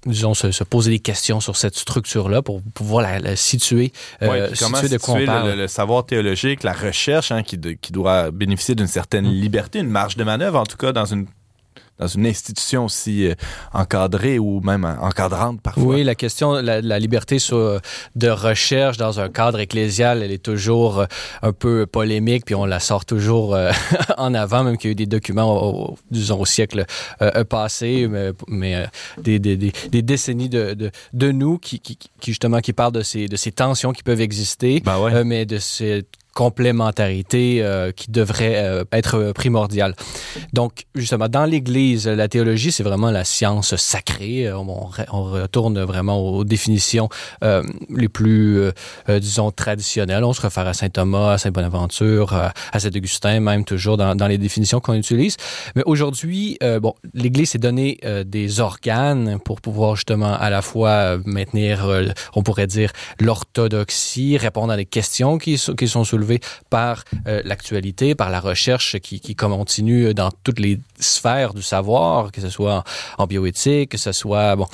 [0.05, 3.91] disons, se, se poser des questions sur cette structure-là pour pouvoir la, la situer,
[4.21, 5.51] euh, Ouais, situer de quoi on situer parle.
[5.55, 9.31] le, savoir théologique, la recherche, hein, qui, de- qui doit bénéficier d'une certaine Mm.
[9.41, 11.25] liberté, une marge de manœuvre, en tout cas, dans une,
[11.99, 13.35] dans une institution aussi euh,
[13.73, 15.83] encadrée ou même euh, encadrante parfois.
[15.83, 17.79] Oui, la question, la, la liberté sur-
[18.15, 21.05] de recherche dans un cadre ecclésial, elle est toujours euh,
[21.41, 23.71] un peu polémique, puis on la sort toujours euh,
[24.17, 26.85] en avant, même qu'il y a eu des documents, au, au- disons, au siècle
[27.21, 28.85] euh, passé, mais, mais, euh,
[29.21, 32.91] des, des- des- des décennies de, de, de nous qui, qui, qui, justement qui parlent
[32.93, 35.13] de ces, de ces tensions qui peuvent exister, Ben ouais.
[35.13, 39.95] euh, mais de cette complémentarité euh, qui devrait euh, être primordiale.
[40.53, 44.51] Donc, justement, dans l'Église, la théologie, c'est vraiment la science sacrée.
[44.51, 47.07] On, re- on retourne vraiment aux définitions
[47.43, 48.59] euh, les plus,
[49.07, 50.23] disons, traditionnelles.
[50.25, 54.13] On se réfère à Saint Thomas, à Saint Bonaventure, à Saint Augustin, même toujours dans,
[54.13, 55.37] dans les définitions qu'on utilise.
[55.75, 61.87] Mais aujourd'hui, bon, l'Église s'est donné des organes pour pouvoir justement à la fois maintenir,
[62.35, 66.24] on pourrait dire, l'orthodoxie, répondre à des questions qui, qui sont soulevées
[66.69, 72.31] par euh, l'actualité, par la recherche qui, qui continue dans toutes les sphères du savoir,
[72.31, 72.83] que ce soit
[73.17, 74.67] en, en bioéthique, que ce soit bon,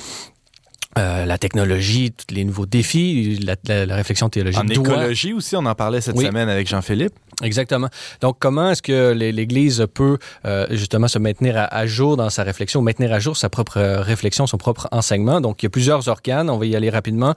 [0.98, 5.32] euh, la technologie, tous les nouveaux défis, la, la- la réflexion théologique En doit- écologie
[5.32, 6.26] aussi, on en parlait cette Oui.
[6.26, 7.14] semaine avec Jean-Philippe.
[7.42, 7.88] Exactement.
[8.20, 12.42] Donc, comment est-ce que l'É- l'Église peut euh, justement se maintenir à, jour dans sa
[12.42, 15.40] réflexion, maintenir à jour sa propre euh, réflexion, son propre enseignement?
[15.40, 16.50] Donc, il y a plusieurs organes.
[16.50, 17.34] On va y aller rapidement.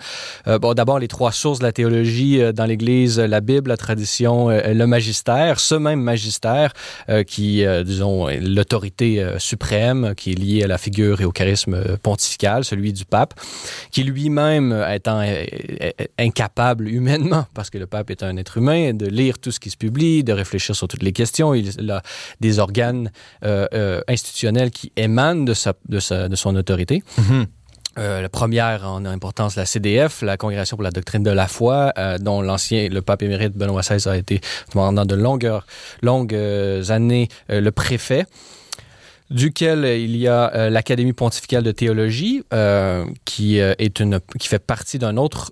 [0.47, 3.77] Euh, bon, d'abord, les trois sources de la théologie euh, dans l'Église, la Bible, la
[3.77, 5.59] tradition, euh, le magistère.
[5.59, 6.73] Ce même magistère
[7.27, 12.93] qui, disons, l'autorité suprême, qui est liée à la figure et au charisme pontifical, celui
[12.93, 13.33] du pape,
[13.91, 15.21] qui lui-même, étant
[16.17, 19.69] incapable humainement, parce que le pape est un être humain, de lire tout ce qui
[19.69, 21.53] se publie, de réfléchir sur toutes les questions.
[21.53, 22.01] Il a
[22.39, 23.11] des organes
[23.43, 27.03] euh, euh, institutionnels qui émanent de, sa, de, sa, de son autorité.
[27.97, 31.93] Euh, la première en importance, la CDF, la Congrégation pour la doctrine de la foi,
[31.97, 34.41] euh, dont l'ancien, le pape émérite Benoît XVI a été
[34.73, 35.49] pendant de longues,
[36.01, 36.35] longues
[36.89, 38.25] années euh, le préfet
[39.29, 44.47] duquel il y a euh, l'Académie pontificale de théologie, euh, qui, euh, est une, qui
[44.47, 45.51] fait partie d'un autre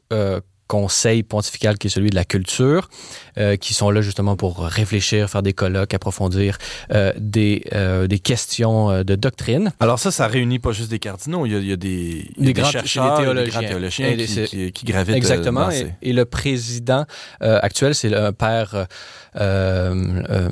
[0.67, 2.89] conseil pontifical qui est celui de la culture,
[3.37, 6.57] euh, qui sont là justement pour réfléchir, faire des colloques, approfondir
[6.91, 9.71] euh, des, euh, des questions de doctrine.
[9.79, 12.31] Alors ça, ça réunit pas juste des cardinaux, il y a, il y a des,
[12.37, 13.69] y a chercheurs, des a des théologiens.
[13.69, 15.69] théologiens Et qui, qui, qui gravitent Exactement.
[15.69, 17.05] Et, et le président
[17.39, 18.87] actuel, c'est un père,
[19.35, 20.49] je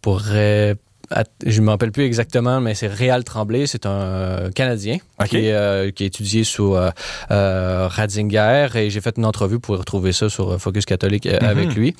[0.00, 0.76] pourrais,
[1.44, 5.38] je ne me rappelle plus exactement, mais c'est Réal Tremblay, c'est un euh, Canadien qui,
[5.38, 6.90] est, euh, qui étudié sous euh,
[7.32, 11.38] euh, Ratzinger et j'ai fait une entrevue pour retrouver ça sur Focus catholique Mhm.
[11.48, 11.96] avec lui.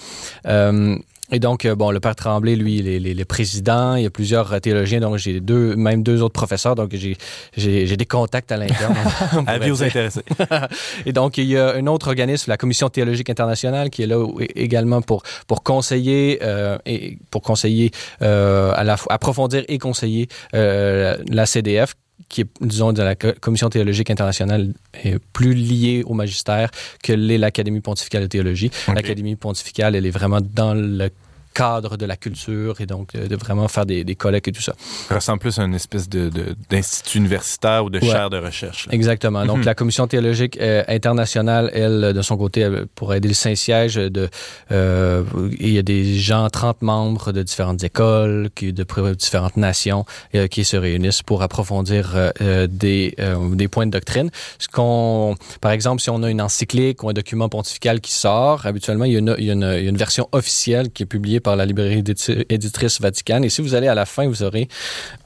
[1.33, 3.95] Et donc, euh, bon, le père Tremblay, lui, il est, il est le président.
[3.95, 7.17] Il y a plusieurs euh, théologiens, donc j'ai deux, même deux autres professeurs, donc j'ai
[7.57, 8.97] j'ai des contacts à l'interne.
[9.47, 10.23] Avis aux intéressés.
[11.07, 14.25] Et donc, il y a un autre organisme, la Commission théologique internationale, qui est là
[14.55, 17.91] également pour, pour conseiller, euh, et pour conseiller,
[18.23, 21.95] euh, à la approfondir et conseiller euh, la CDF
[22.29, 26.71] qui est, disons, de la Co- Commission théologique internationale, est plus liée au magistère
[27.03, 28.71] que l'est l'Académie pontificale de théologie.
[28.95, 31.11] L'Académie pontificale, elle est vraiment dans le
[31.55, 34.63] cadre de la culture et donc de, de vraiment faire des, des colloques et tout
[34.63, 34.75] ça.
[35.09, 38.07] Ça ressemble plus à une espèce de- de- d'institut universitaire ou de Ouais.
[38.07, 38.87] chaire de recherche.
[38.87, 38.95] là.
[38.95, 39.45] Exactement.
[39.45, 39.65] Donc, Mhm.
[39.65, 44.29] la Commission théologique euh, internationale, elle, de son côté, elle, pour aider le Saint-Siège, de,
[44.73, 45.25] euh,
[45.59, 48.85] il y a des gens, 30 membres de différentes écoles, qui, de
[49.15, 53.15] différentes nations, euh, qui se réunissent pour approfondir euh, des,
[53.53, 54.31] des points de doctrine.
[54.59, 58.67] Ce qu'on, par exemple, si on a une encyclique ou un document pontifical qui sort,
[58.67, 60.91] habituellement, il y a une, il y a une, il y a une version officielle
[60.91, 62.03] qui est publiée par la librairie
[62.49, 63.45] éditrice Vaticane.
[63.45, 64.69] Et si vous allez à la fin, vous aurez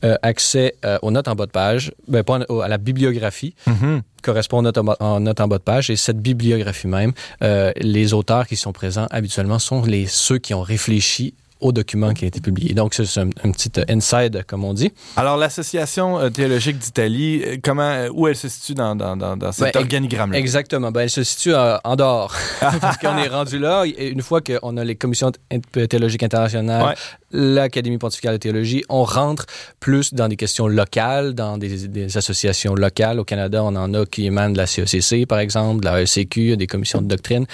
[0.04, 3.54] euh, accès euh, aux notes en bas de page, ben, pas en- à la bibliographie
[3.66, 4.02] Mhm.
[4.22, 5.90] correspond en note en, bas- en bas de page.
[5.90, 10.54] Et cette bibliographie même, euh, les auteurs qui sont présents habituellement sont les, ceux qui
[10.54, 12.74] ont réfléchi au document qui a été publié.
[12.74, 14.92] Donc, c'est un, un petit euh, inside, comme on dit.
[15.16, 19.50] Alors, l'Association euh, théologique d'Italie, euh, comment, où elle se situe dans, dans, dans, dans
[19.50, 20.38] cet Ben, organigramme-là?
[20.38, 20.90] Exactement.
[20.92, 22.34] Ben, elle se situe en dehors.
[22.80, 23.84] Parce qu'on est rendu là.
[23.86, 26.94] Et une fois qu'on a les commissions th- théologiques internationales, Ouais.
[27.32, 29.46] l'Académie pontificale de théologie, on rentre
[29.80, 33.18] plus dans des questions locales, dans des, des associations locales.
[33.18, 36.40] Au Canada, on en a qui émanent de la CECC, par exemple, de la ECQ,
[36.40, 37.46] il y a des commissions de doctrine.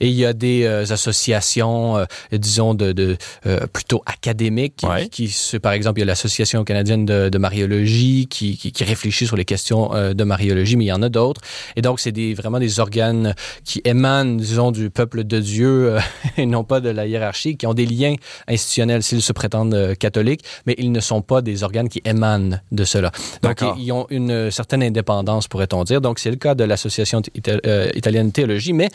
[0.00, 4.86] Et il y a des euh, associations, euh, disons, de, de euh, plutôt académiques, qui,
[4.86, 5.08] Ouais.
[5.08, 8.84] qui se- par exemple, il y a l'Association canadienne de, de mariologie qui, qui, qui
[8.84, 11.40] réfléchit sur les questions euh, de mariologie, mais il y en a d'autres.
[11.76, 16.00] Et donc, c'est des, vraiment des organes qui émanent, disons, du peuple de Dieu euh,
[16.36, 18.14] et non pas de la hiérarchie, qui ont des liens
[18.46, 22.60] institutionnels s'ils se prétendent euh, catholiques, mais ils ne sont pas des organes qui émanent
[22.72, 23.10] de cela.
[23.42, 26.00] Donc, ils, ils ont une euh, certaine indépendance, pourrait-on dire.
[26.00, 28.88] Donc, c'est le cas de l'Association ita- euh, italienne de théologie, mais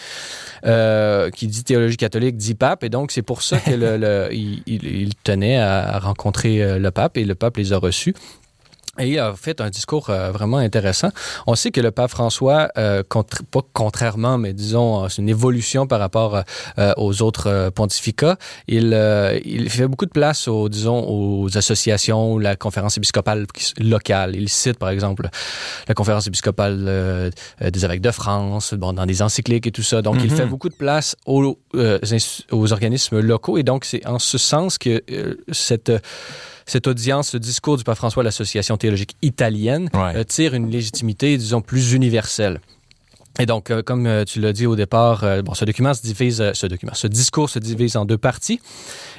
[0.65, 2.83] euh, qui dit théologie catholique dit pape.
[2.83, 6.61] Et donc, c'est pour ça que le, le- il, il- il tenait à, à rencontrer
[6.63, 8.13] euh, le pape et le pape les a reçus.
[8.99, 11.09] Et il a fait un discours euh, vraiment intéressant.
[11.47, 15.29] On sait que le pape François, euh, contr- pas contrairement, mais disons, euh, c'est une
[15.29, 16.43] évolution par rapport
[16.77, 18.37] euh, aux autres euh, pontificats.
[18.67, 23.47] Il, euh, il fait beaucoup de place aux, disons, aux associations, la conférence épiscopale
[23.79, 24.35] locale.
[24.35, 25.27] Il cite, par exemple,
[25.87, 30.03] la conférence épiscopale des évêques de France, bon, dans des encycliques et tout ça.
[30.03, 30.37] Donc, il Mhm.
[30.37, 31.97] fait beaucoup de place aux, euh,
[32.51, 33.57] aux organismes locaux.
[33.57, 35.91] Et donc, c'est en ce sens que euh, cette
[36.65, 40.15] cette audience, ce discours du pape François à l'Association théologique italienne Ouais.
[40.15, 42.59] euh, tire une légitimité, disons, plus universelle.
[43.39, 46.03] Et donc, euh, comme euh, tu l'as dit au départ, euh, bon, ce document se
[46.03, 48.59] divise, ce document, ce discours se divise en deux parties.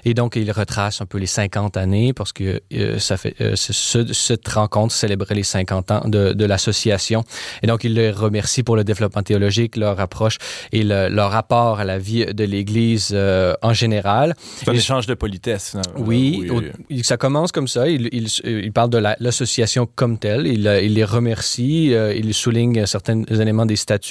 [0.04, 2.60] Et donc, il retrace un peu les 50 années parce que
[2.98, 7.24] ça fait, ce- ce- cette rencontre célébrait les 50 ans de, de l'association.
[7.62, 10.36] Et donc, il les remercie pour le développement théologique, leur approche
[10.70, 13.16] et le- leur rapport à la vie de l'Église
[13.62, 14.36] en général.
[14.58, 15.70] C'est un Et- échange de politesse.
[15.70, 16.06] finalement.
[16.06, 16.50] Oui, oui.
[16.50, 17.88] au- il- ça commence comme ça.
[17.88, 20.46] Il, il, il parle de la- l'association comme telle.
[20.46, 21.92] Il, il les remercie.
[22.16, 24.03] il souligne certains éléments des statuts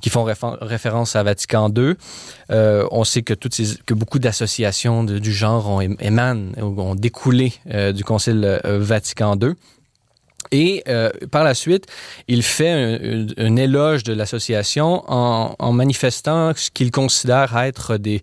[0.00, 1.94] qui font réfé- référence à Vatican II.
[2.50, 3.34] Euh, on sait que,
[3.94, 9.54] beaucoup d'associations du genre ont, ém- émanent, ont découlé euh, du Concile euh, Vatican II.
[10.52, 11.86] Et euh, par la suite,
[12.28, 18.20] il fait un, un- éloge de l'association en, en manifestant ce qu'il considère être des,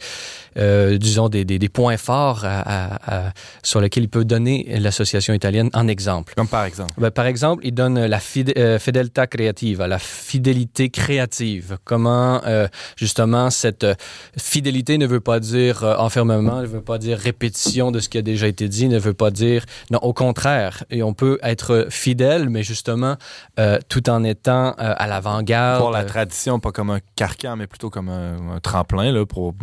[0.57, 4.65] euh, disons, des, des, des points forts à- à- à- sur lesquels il peut donner
[4.79, 6.33] l'association italienne en exemple.
[6.35, 6.93] Comme par exemple.
[6.97, 11.77] Ben, par exemple, il donne la fide- euh, fedeltà creativa, la fidélité créative.
[11.83, 13.95] Comment, euh, justement, cette euh,
[14.37, 18.17] fidélité ne veut pas dire euh, enfermement, ne veut pas dire répétition de ce qui
[18.17, 19.65] a déjà été dit, ne veut pas dire...
[19.91, 20.83] Non, au contraire.
[20.91, 22.18] Et on peut être fidèle,
[22.49, 23.15] mais justement,
[23.59, 25.81] euh, tout en étant euh, à l'avant-garde.
[25.81, 29.25] Pour la euh, tradition, pas comme un carcan, mais plutôt comme un, un tremplin là,
[29.25, 29.53] pour.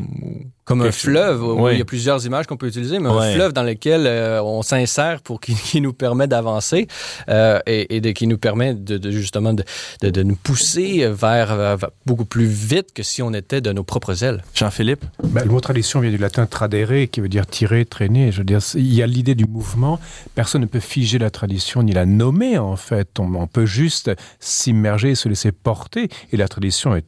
[0.67, 1.75] Comme un fleuve, où Oui.
[1.75, 4.63] il y a plusieurs images qu'on peut utiliser, mais un fleuve dans lequel euh, on
[4.63, 6.89] s'insère pour qui, qui nous permet d'avancer
[7.29, 9.63] euh, et, et de, qui nous permet de, de- justement de,
[10.03, 13.85] de, de nous pousser vers, vers beaucoup plus vite que si on était de nos
[13.85, 14.43] propres ailes.
[14.55, 15.05] Jean-Philippe?
[15.23, 18.33] Ben, le mot tradition vient du latin tradere, qui veut dire tirer, traîner.
[18.33, 20.01] Je veux dire, il y a l'idée du mouvement.
[20.35, 23.21] Personne ne peut figer la tradition ni la nommer, en fait.
[23.21, 26.09] On, on peut juste s'immerger, se laisser porter.
[26.33, 27.05] Et la tradition est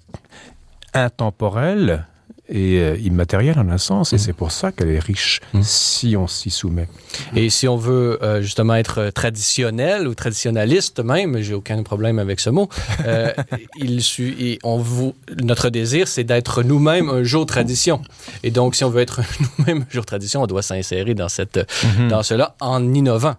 [0.95, 2.07] intemporelle
[2.49, 4.19] et euh, immatérielle en un sens, et Mm.
[4.19, 5.61] c'est pour ça qu'elle est riche Mm.
[5.63, 6.89] si on s'y soumet.
[7.37, 12.41] Et si on veut euh, justement être traditionnel ou traditionnaliste même, j'ai aucun problème avec
[12.41, 12.69] ce mot,
[13.07, 13.33] euh,
[13.77, 14.01] il,
[14.41, 18.01] et on vous, notre désir, c'est d'être nous-mêmes un jour tradition.
[18.43, 19.21] Et donc, si on veut être
[19.59, 21.59] nous-mêmes un jour tradition, on doit s'insérer dans, cette,
[21.99, 22.09] Mhm.
[22.09, 23.35] dans cela en innovant.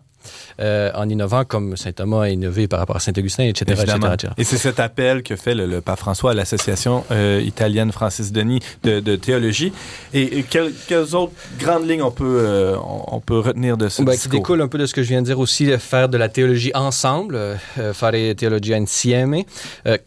[0.60, 3.82] Euh, en innovant comme Saint Thomas a innové par rapport à Saint Augustin, etc.
[3.84, 4.34] etc..
[4.38, 8.32] Et c'est cet appel que fait le, le pape François à l'association euh, italienne Francis
[8.32, 9.72] Denis de, de théologie.
[10.14, 12.76] Et, et quelles, quelles autres grandes lignes on peut, euh,
[13.08, 14.32] on, peut retenir de ce Ben, qui discours?
[14.40, 16.72] découle un peu de ce que je viens de dire aussi, faire de la théologie
[16.76, 17.40] ensemble,
[17.94, 19.44] fare teologia insieme,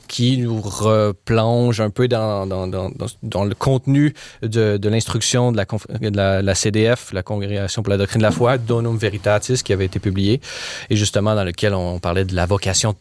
[0.09, 5.53] qui nous replonge un peu dans, dans, dans, dans, dans le contenu de, de l'instruction
[5.53, 8.59] de la, conf- de la, la CDF, la Congrégation pour la doctrine de la foi,
[8.59, 10.41] Donum Veritatis, qui avait été publié,
[10.91, 12.95] et justement dans lequel on parlait de la vocation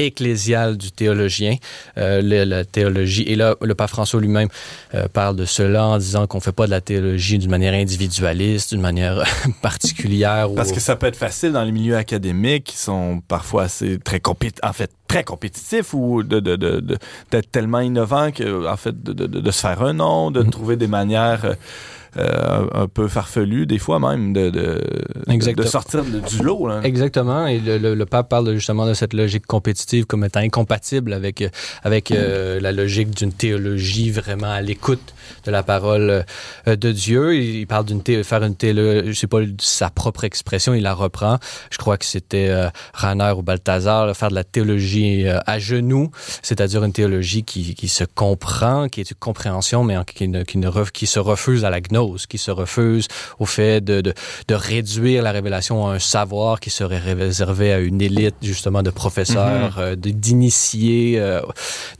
[0.00, 1.56] ecclésiale du théologien,
[1.96, 3.22] euh, la théologie.
[3.26, 4.46] Et là, le pape François lui-même
[4.94, 8.70] euh, parle de cela en disant qu'on fait pas de la théologie d'une manière individualiste,
[8.70, 9.24] d'une manière
[9.62, 10.48] particulière.
[10.54, 13.98] Parce ou- que ça peut être facile dans les milieux académiques qui sont parfois assez
[13.98, 16.98] très compétitifs, en fait, très compétitifs ou de, de, de, de-
[17.32, 20.50] d'être tellement innovants que, en fait, de, se faire un nom, de Mhm.
[20.50, 21.54] trouver des manières euh,
[22.16, 24.80] euh, un peu farfelues, des fois même, de, de,
[25.26, 26.66] de, sortir de- du lot.
[26.66, 26.80] Là.
[26.84, 27.46] Exactement.
[27.46, 31.44] Et le, le- le pape parle justement de cette logique compétitive comme étant incompatible avec,
[31.82, 36.24] avec euh, la logique d'une théologie vraiment à l'écoute de la parole
[36.66, 37.34] euh, de Dieu.
[37.36, 40.94] Il, il parle d'une faire une théologie, je sais pas sa propre expression, il la
[40.94, 41.38] reprend.
[41.70, 45.58] Je crois que c'était euh, Raner ou Balthazar, là, faire de la théologie euh, à
[45.58, 46.10] genoux,
[46.42, 50.58] c'est-à-dire une théologie qui, qui se comprend, qui est une compréhension, mais qui, ne, qui,
[50.58, 51.97] ne qui se refuse à la gnose,
[52.28, 53.08] qui se refuse
[53.38, 54.14] au fait de, de,
[54.48, 58.90] de réduire la révélation à un savoir qui serait réservé à une élite justement de
[58.90, 61.18] professeurs, euh, de- d'initiés.
[61.18, 61.40] euh.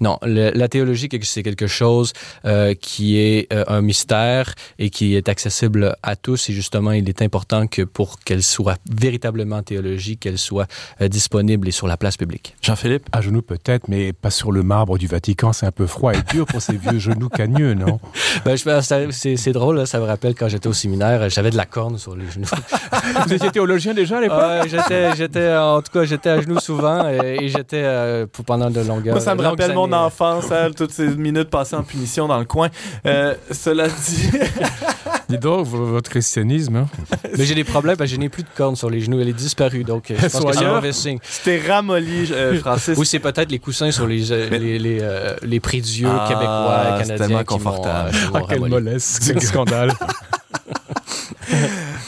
[0.01, 2.13] non, le- la théologie, c'est quelque chose
[2.45, 6.49] euh, qui est un mystère et qui est accessible à tous.
[6.51, 10.67] Et justement, il est important que pour qu'elle soit véritablement théologique, qu'elle soit
[11.09, 12.55] disponible et sur la place publique.
[12.63, 13.07] Jean-Philippe?
[13.13, 16.23] À genoux peut-être, mais pas sur le marbre du Vatican, c'est un peu froid et
[16.33, 18.01] dur pour ces vieux genoux cagneux, non?
[18.45, 21.99] Ben, c'est drôle, là, ça me rappelle quand j'étais au séminaire, j'avais de la corne
[21.99, 22.47] sur les genoux.
[23.27, 24.39] Vous étiez théologien déjà à l'époque?
[24.39, 28.45] Ouais, j'étais, j'étais, en tout cas, j'étais à genoux souvent et, et j'étais euh, pour-
[28.45, 29.95] pendant de longues Moi, ça me rappelle mon années.
[29.97, 32.69] enfance, hein, toutes ces minutes passées en punition dans le coin.
[33.07, 34.31] Euh, cela dit,
[35.29, 36.77] Dis donc, votre christianisme.
[36.77, 36.87] hein.
[37.39, 39.21] Mais j'ai des problèmes je n'ai plus de corne sur les genoux.
[39.21, 41.19] Elle est disparue, donc euh, je pense Sont que c'est un mauvais signe.
[41.23, 42.97] c'était ramolli, euh, Francis.
[42.97, 46.25] Ou c'est peut-être les coussins sur les, euh, Mais- les, les, euh, les prédieux Ah,
[46.29, 47.17] québécois, c'est canadiens.
[47.27, 48.09] tellement qui m'ont, confortable.
[48.09, 49.93] euh, qui Ah, quelle mollesse, quel scandale.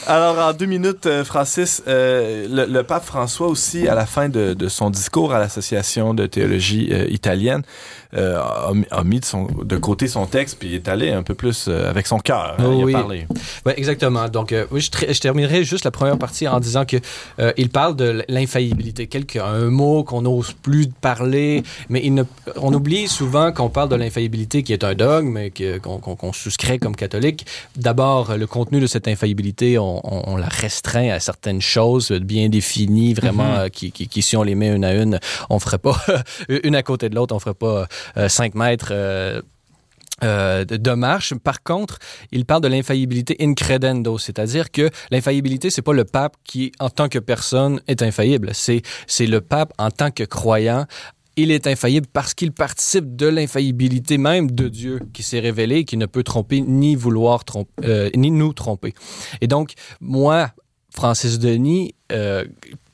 [0.07, 4.53] Alors, en deux minutes, Francis, euh, le, le pape François aussi, à la fin de,
[4.53, 7.61] de son discours à l'Association de théologie euh, italienne,
[8.15, 11.23] euh, a, mis- a mis de, son- de côté son texte, puis est allé un
[11.23, 12.55] peu plus euh, avec son cœur.
[12.59, 12.95] hein, Oh il oui.
[12.95, 13.27] a parlé.
[13.65, 14.27] Ouais, exactement.
[14.29, 16.97] Donc, euh, oui, je, terminerai juste la première partie en disant que
[17.39, 22.23] euh, il parle de l'infaillibilité, quelque un mot qu'on n'ose plus parler, mais il ne,
[22.57, 25.49] on oublie souvent qu'on parle de l'infaillibilité qui est un dogme
[25.81, 27.45] qu'on souscrit comme catholique.
[27.75, 32.47] D'abord, le contenu de cette infaillibilité, on, on- on la restreint à certaines choses bien
[32.49, 35.19] définies, vraiment, euh, qui, qui, qui, si on les met une à une,
[35.49, 35.97] on ferait pas
[36.49, 38.89] une à côté de l'autre, on ferait pas 5 mètres.
[38.91, 39.41] euh,
[40.23, 41.33] euh, de, marche.
[41.35, 41.97] Par contre,
[42.31, 47.09] il parle de l'infaillibilité incredendo, c'est-à-dire que l'infaillibilité, c'est pas le pape qui, en tant
[47.09, 48.51] que personne, est infaillible.
[48.53, 50.85] C'est c'est le pape en tant que croyant.
[51.37, 55.97] Il est infaillible parce qu'il participe de l'infaillibilité même de Dieu qui s'est révélé qui
[55.97, 58.93] ne peut tromper ni vouloir tromper, euh, ni nous tromper.
[59.39, 60.51] Et donc, moi,
[60.93, 62.43] Francis Denis, euh,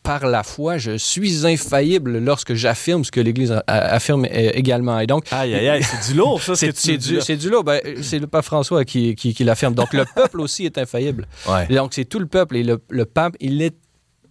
[0.07, 4.99] par la foi, je suis infaillible lorsque j'affirme ce que l'Église affirme euh, également.
[4.99, 7.61] Et donc, Aïe, aïe, aïe, c'est du lourd, ça, c'est du, c'est du lot.
[7.61, 9.75] Ben, c'est le pape François qui, qui, qui l'affirme.
[9.75, 11.27] Donc, le peuple aussi est infaillible.
[11.47, 11.67] Ouais.
[11.67, 12.55] Donc, c'est tout le peuple.
[12.55, 13.75] Et le, le pape, il est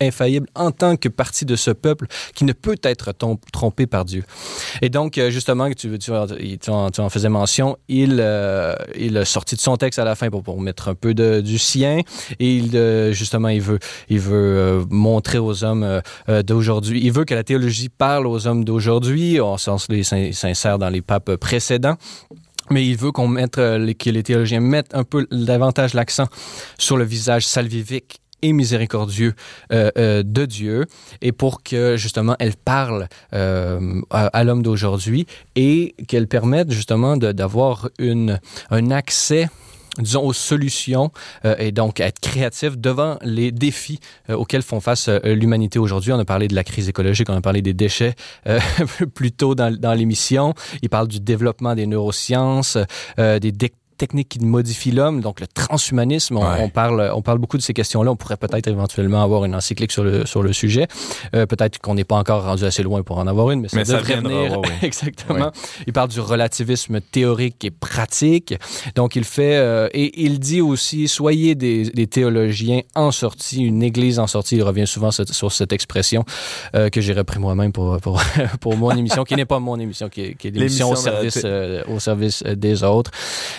[0.00, 3.12] infaillible en tant que partie de ce peuple qui ne peut être
[3.52, 4.24] trompé par Dieu.
[4.82, 9.16] Et donc, euh, justement, tu, tu, tu, en, tu en faisais mention, il, euh, il
[9.16, 11.58] a sorti de son texte à la fin pour, pour mettre un peu de, du
[11.58, 12.00] sien.
[12.38, 13.78] Et il, euh, justement, il veut,
[14.08, 16.00] il veut euh, montrer aux hommes
[16.44, 20.78] d'aujourd'hui, il veut que la théologie parle aux hommes d'aujourd'hui, en sens les sin- sincère
[20.78, 21.96] dans les papes précédents.
[22.68, 26.26] Mais il veut qu'on mette, que les théologiens mettent un peu davantage l'accent
[26.78, 29.34] sur le visage salvifique et miséricordieux
[29.72, 30.86] euh, euh, de Dieu
[31.22, 37.88] et pour que justement elle parle euh, à, l'homme d'aujourd'hui et qu'elle permette justement d'avoir
[37.98, 39.48] un accès
[39.98, 41.10] disons, aux solutions
[41.58, 46.12] et donc être créatif devant les défis auxquels font face l'humanité aujourd'hui.
[46.12, 48.14] On a parlé de la crise écologique, on a parlé des déchets
[49.14, 50.52] plus tôt dans, dans l'émission.
[50.82, 52.76] Il parle du développement des neurosciences,
[53.16, 53.52] des
[53.96, 56.36] techniques qui modifient l'homme, donc le transhumanisme.
[56.38, 56.58] On, Ouais.
[56.60, 58.10] on parle, on parle beaucoup de ces questions-là.
[58.12, 60.86] On pourrait peut-être éventuellement avoir une encyclique sur le, sur le sujet.
[61.34, 63.76] Euh, peut-être qu'on n'est pas encore rendu assez loin pour en avoir une, mais ça
[63.78, 64.58] Mais ça venir.
[64.60, 64.68] ouais.
[64.82, 65.50] Exactement.
[65.86, 68.54] Il parle du relativisme théorique et pratique.
[68.94, 73.82] Donc, il fait, euh, et il dit aussi, soyez des, des théologiens en sortie, une
[73.82, 74.56] église en sortie.
[74.56, 76.24] Il revient souvent sur, sur cette expression
[76.74, 78.20] euh, que j'ai repris moi-même pour, pour,
[78.60, 80.96] pour mon émission, qui n'est pas mon émission, qui est, qui est l'émission au de
[80.96, 83.10] la service, thé- euh, au service euh, des autres.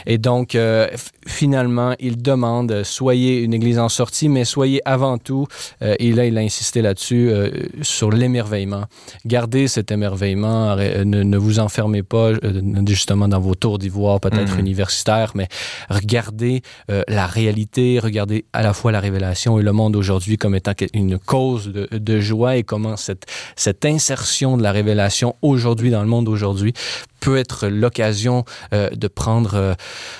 [0.05, 4.81] Et donc, euh, f- finalement, il demande, euh, soyez une église en sortie, mais soyez
[4.85, 5.47] avant tout,
[5.81, 7.49] euh, et là, il a insisté là-dessus, euh,
[7.81, 8.85] sur l'émerveillement.
[9.25, 14.19] Gardez cet émerveillement, euh, ne, ne vous enfermez pas euh, justement dans vos tours d'ivoire,
[14.19, 14.59] peut-être Mhm.
[14.59, 15.47] universitaires, mais
[15.89, 16.61] regardez
[16.91, 20.73] euh, la réalité, regardez à la fois la révélation et le monde aujourd'hui comme étant
[20.93, 23.25] une cause de, de joie et comment cette,
[23.55, 26.73] cette insertion de la révélation aujourd'hui dans le monde aujourd'hui
[27.19, 29.73] peut être l'occasion euh, de prendre, euh,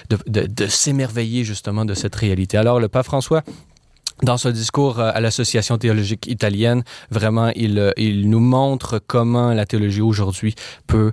[0.10, 2.58] de, de, s'émerveiller justement de cette réalité.
[2.58, 3.44] Alors le pape François,
[4.24, 9.66] dans ce discours euh, à l'Association théologique italienne, vraiment, il, il nous montre comment la
[9.66, 10.56] théologie aujourd'hui
[10.88, 11.12] peut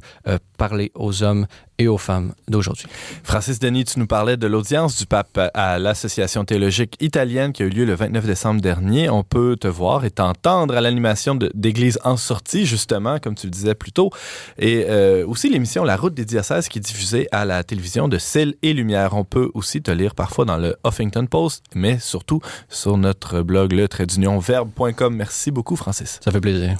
[0.57, 1.47] parler aux hommes
[1.79, 2.87] et aux femmes d'aujourd'hui.
[3.23, 7.67] Francis Denis, tu nous parlais de l'audience du pape à l'Association théologique italienne qui a
[7.67, 9.11] eu lieu le 29 décembre dernier.
[9.11, 13.51] On peut te voir et t'entendre à l'animation d'Église en sortie, justement, comme tu le
[13.51, 14.11] disais plus tôt.
[14.59, 18.19] Et euh, aussi l'émission La route des diocèses qui est diffusée à la télévision de
[18.19, 19.15] Ciel et Lumière.
[19.15, 23.73] On peut aussi te lire parfois dans le Huffington Post, mais surtout sur notre blog
[23.73, 25.15] le trait d'union verbe.com.
[25.15, 26.21] Merci beaucoup, Francis.
[26.23, 26.79] Ça fait plaisir.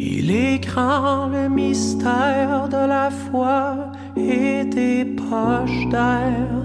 [0.00, 0.60] Il est
[1.32, 6.62] le mystère de la foi et des poches d'air.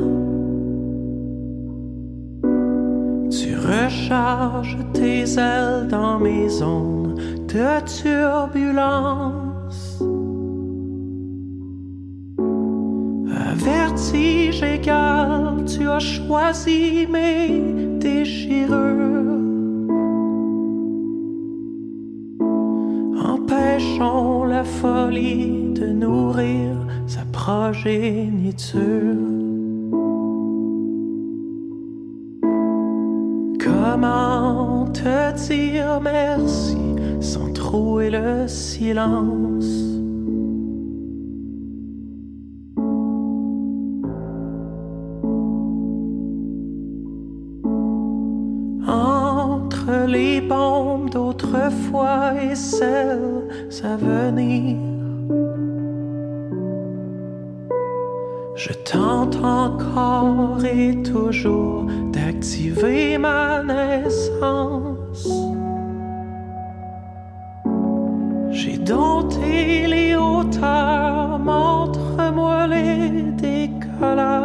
[3.32, 9.24] Tu recharges tes ailes dans mes ondes de turbulence.
[13.48, 19.33] Un vertige égal, tu as choisi mes déchirures.
[23.76, 28.80] La folie de nourrir sa progéniture.
[33.60, 36.78] Comment te dire merci
[37.20, 39.66] sans trouer le silence?
[50.08, 53.50] Les bombes d'autrefois et celles
[53.84, 54.78] à venir,
[58.56, 65.28] je tente encore et toujours d'activer ma naissance.
[68.52, 74.43] J'ai dompté les hauteurs, montre-moi les décollages.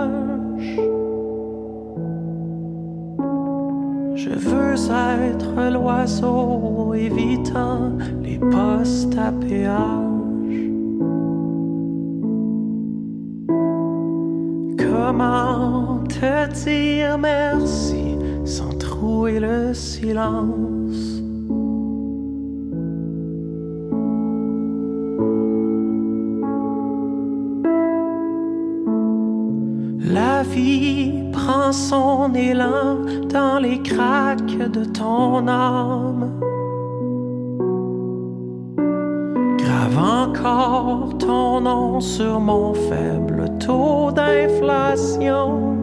[4.69, 7.93] Je veux être l'oiseau évitant
[8.23, 10.71] les postes à péage.
[14.77, 20.68] Comment te dire merci sans trouer le silence?
[31.73, 32.99] Son élan
[33.29, 36.31] dans les craques de ton âme.
[39.59, 45.77] Grave encore ton nom sur mon faible taux d'inflation.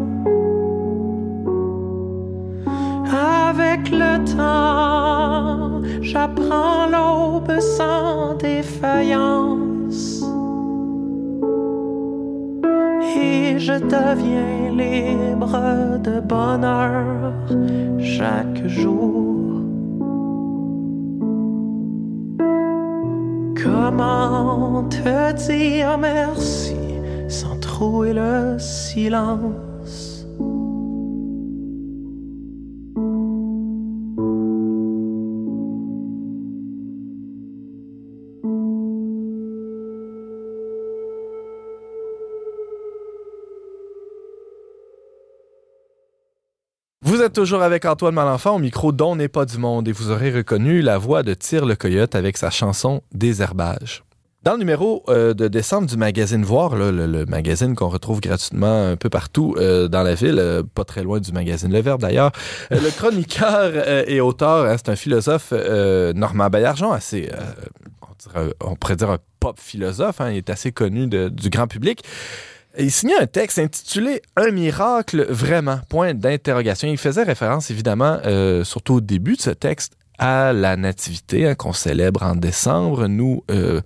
[3.49, 9.74] Avec le temps, j'apprends l'aube sans défaillance
[13.57, 17.33] je deviens libre de bonheur
[17.99, 19.61] chaque jour.
[23.61, 26.75] Comment te dire merci
[27.27, 29.74] sans trouver le silence?
[47.15, 50.11] Vous êtes toujours avec Antoine Malenfant au micro dont n'est pas du monde et vous
[50.11, 54.03] aurez reconnu la voix de Tire le Coyote avec sa chanson Désherbage.
[54.43, 58.97] Dans le numéro euh, de décembre du magazine Voir, le, magazine qu'on retrouve gratuitement un
[58.97, 62.33] peu partout euh, dans la ville, euh, pas très loin du magazine Le Verbe d'ailleurs,
[62.69, 67.31] le chroniqueur et auteur, hein, c'est un philosophe Normand Baillargeon, assez,
[68.59, 72.03] on, pourrait dire un pop philosophe, hein, il est assez connu du grand public.
[72.77, 76.87] Il signait un texte intitulé Un miracle vraiment, point d'interrogation.
[76.87, 81.55] Il faisait référence évidemment, euh, surtout au début de ce texte, à la nativité hein,
[81.55, 83.81] qu'on célèbre en décembre, nous, euh,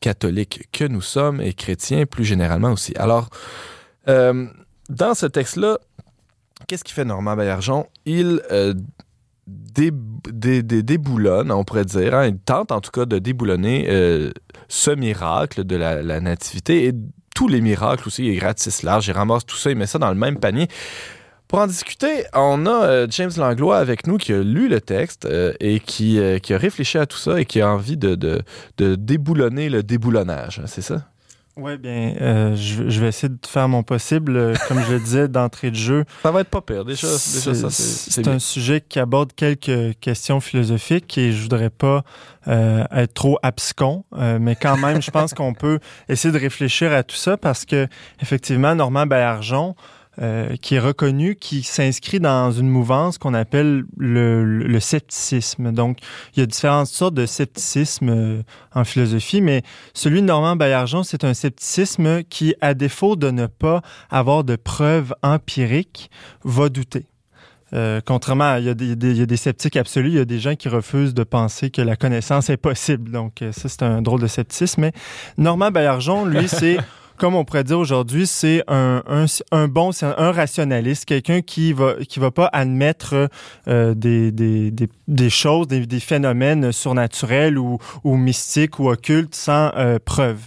[0.00, 2.92] catholiques que nous sommes et chrétiens plus généralement aussi.
[2.96, 3.28] Alors,
[4.08, 4.46] euh,
[4.88, 5.78] dans ce texte-là,
[6.66, 7.86] qu'est-ce qu'il fait Normand Baillargeon?
[8.06, 8.40] Il
[9.46, 9.90] dé-
[10.30, 13.88] dé- dé- déboulonne, on pourrait dire, hein, il tente en tout cas de déboulonner
[14.68, 16.92] ce miracle de la, la nativité et
[17.38, 20.08] tous les miracles aussi, il gratis large, il ramasse tout ça, il met ça dans
[20.08, 20.66] le même panier.
[21.46, 25.24] Pour en discuter, on a euh, James Langlois avec nous qui a lu le texte
[25.24, 28.42] euh, et qui, euh, qui a réfléchi à tout ça et qui a envie de,
[28.76, 31.04] déboulonner le déboulonnage, c'est ça?
[31.60, 34.36] Oui, bien, euh, je, je vais essayer de faire mon possible.
[34.36, 37.52] Euh, Comme je le disais d'entrée de jeu, Ça va être pas pire, déjà, déjà
[37.54, 42.04] ça, c'est- un sujet qui aborde quelques questions philosophiques et je voudrais pas
[42.46, 46.92] euh, être trop abscon, euh, mais quand même, je pense qu'on peut essayer de réfléchir
[46.92, 47.88] à tout ça parce que
[48.22, 49.74] effectivement, Normand Baillargeon,
[50.20, 55.70] euh, qui est reconnu, qui s'inscrit dans une mouvance qu'on appelle le, scepticisme.
[55.70, 55.98] Donc,
[56.34, 58.42] il y a différentes sortes de scepticisme euh,
[58.74, 59.62] en philosophie, mais
[59.94, 64.56] celui de Normand Baillargeon, c'est un scepticisme qui, à défaut de ne pas avoir de
[64.56, 66.10] preuves empiriques,
[66.42, 67.06] va douter.
[67.72, 70.56] Euh, contrairement, à- il y, a des, des- sceptiques absolus, il y a des gens
[70.56, 73.10] qui refusent de penser que la connaissance est possible.
[73.12, 74.80] Donc, ça, c'est un drôle de scepticisme.
[74.80, 74.92] Mais
[75.36, 76.78] Normand Baillargeon, lui, c'est,
[77.18, 81.72] comme on pourrait dire aujourd'hui, c'est un, un, un bon, c'est un, rationaliste, quelqu'un qui
[81.72, 83.28] va, qui va pas admettre
[83.68, 89.34] euh, des, des, des, des choses, des, des phénomènes surnaturels ou, ou mystiques ou occultes
[89.34, 90.38] sans euh, preuve.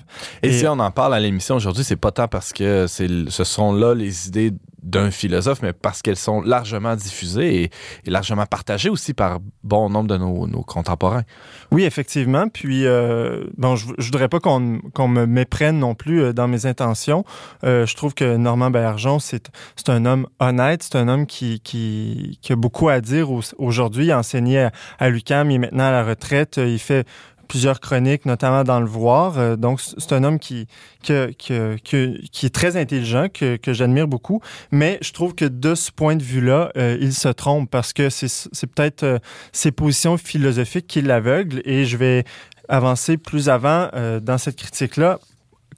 [0.44, 3.08] Et, Et- si on en parle à l'émission aujourd'hui, c'est pas tant parce que c'est,
[3.30, 4.52] ce sont là les idées
[4.84, 7.64] d'un philosophe, mais parce qu'elles sont largement diffusées
[8.06, 11.24] et, largement partagées aussi par bon nombre de nos, contemporains.
[11.72, 12.48] Oui, effectivement.
[12.48, 16.48] Puis, euh, bon, je, je voudrais pas qu'on qu'on me méprenne non plus euh, dans
[16.48, 17.24] mes intentions.
[17.64, 19.50] Euh, je trouve que Normand Baillargeon, c'est
[19.88, 24.06] un homme honnête, c'est un homme qui, qui, a beaucoup à dire au- aujourd'hui.
[24.06, 26.58] Il a enseigné à, à l'UQAM, il est maintenant à la retraite.
[26.58, 27.08] Il fait
[27.52, 29.38] plusieurs chroniques, notamment dans Le Voir.
[29.38, 30.68] Euh, donc, c'est un homme qui,
[31.04, 34.40] que, qui est très intelligent, que, que j'admire beaucoup.
[34.72, 38.10] Mais je trouve que de ce point de vue-là, euh, il se trompe parce que
[38.10, 39.20] c'est c'est peut-être euh,
[39.52, 42.24] ses positions philosophiques qui l'aveuglent et je vais
[42.70, 43.90] avancer plus avant
[44.22, 45.20] dans cette critique-là.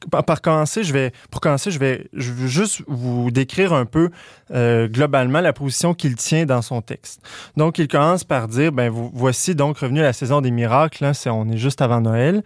[0.09, 4.09] Pour commencer, je vais, juste vous décrire un peu
[4.51, 7.21] euh, globalement la position qu'il tient dans son texte.
[7.57, 11.05] Donc, il commence par dire, ben, voici donc revenu la saison des miracles.
[11.05, 12.43] Hein, on est juste avant Noël.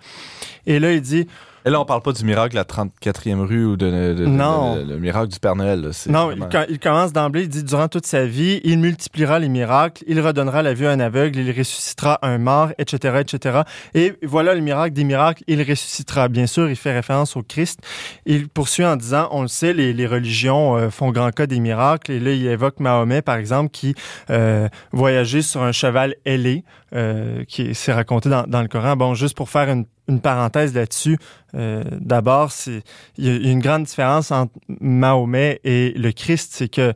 [0.65, 1.27] Et là, il dit,
[1.67, 4.25] Et là, on parle pas du miracle de la 34e rue ou de, de- de-
[4.25, 4.75] Non.
[4.77, 5.81] de- le miracle du Père Noël.
[5.81, 5.89] là.
[6.07, 9.37] Non, vraiment- il, com- il commence d'emblée, il dit durant toute sa vie, il multipliera
[9.37, 13.61] les miracles, il redonnera la vue à un aveugle, il ressuscitera un mort, etc., etc.
[13.93, 16.29] Et voilà le miracle des miracles, il ressuscitera.
[16.29, 17.81] Bien sûr, il fait référence au Christ.
[18.25, 21.59] Il poursuit en disant, on le sait, les, les religions euh, font grand cas des
[21.59, 22.13] miracles.
[22.13, 23.93] Et là, il évoque Mahomet, par exemple, qui
[24.29, 26.63] euh, voyageait sur un cheval ailé,
[26.95, 28.95] euh, qui s'est raconté dans, dans le Coran.
[28.95, 31.17] Bon, juste pour faire une, une parenthèse là-dessus,
[31.55, 32.51] euh, d'abord,
[33.17, 36.93] il y a une grande différence entre Mahomet et le Christ, c'est que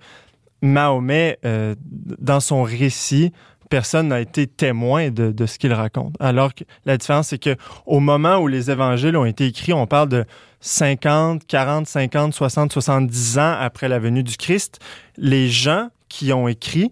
[0.61, 3.31] Mahomet, euh, dans son récit,
[3.69, 6.15] personne n'a été témoin de, de ce qu'il raconte.
[6.19, 7.55] Alors que la différence, c'est que
[7.85, 10.25] au moment où les évangiles ont été écrits, on parle de
[10.59, 14.79] 50, 40, 50, 60, 70 ans après la venue du Christ.
[15.17, 16.91] Les gens qui ont écrit,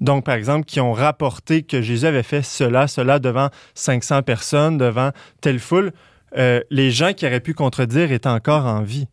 [0.00, 4.78] donc par exemple, qui ont rapporté que Jésus avait fait cela, cela devant 500 personnes,
[4.78, 5.92] devant telle foule,
[6.36, 9.08] euh, les gens qui auraient pu contredire étaient encore en vie.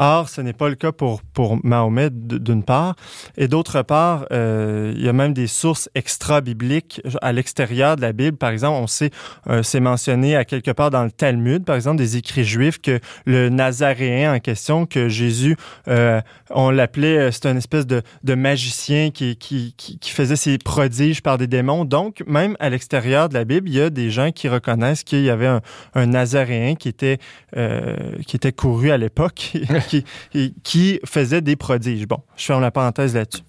[0.00, 2.94] Or, ce n'est pas le cas pour, pour Mahomet, d'une part.
[3.36, 8.12] Et d'autre part, euh, il y a même des sources extra-bibliques à l'extérieur de la
[8.12, 8.36] Bible.
[8.36, 9.10] Par exemple, on sait,
[9.48, 13.00] euh, c'est mentionné à quelque part dans le Talmud, par exemple, des écrits juifs, que
[13.26, 15.56] le Nazaréen en question, que Jésus,
[15.88, 16.20] euh,
[16.50, 20.58] on l'appelait, euh, c'est une espèce de, de magicien qui, qui, qui, qui faisait ses
[20.58, 21.84] prodiges par des démons.
[21.84, 25.22] Donc, même à l'extérieur de la Bible, il y a des gens qui reconnaissent qu'il
[25.22, 25.60] y avait un,
[25.94, 27.18] un Nazaréen qui était,
[27.56, 27.96] euh,
[28.26, 29.52] qui était couru à l'époque,
[29.88, 32.06] qui, faisait des prodiges.
[32.06, 33.42] Bon, je ferme la parenthèse là-dessus.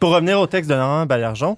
[0.00, 1.56] Pour revenir au texte de Normand Baillargeon,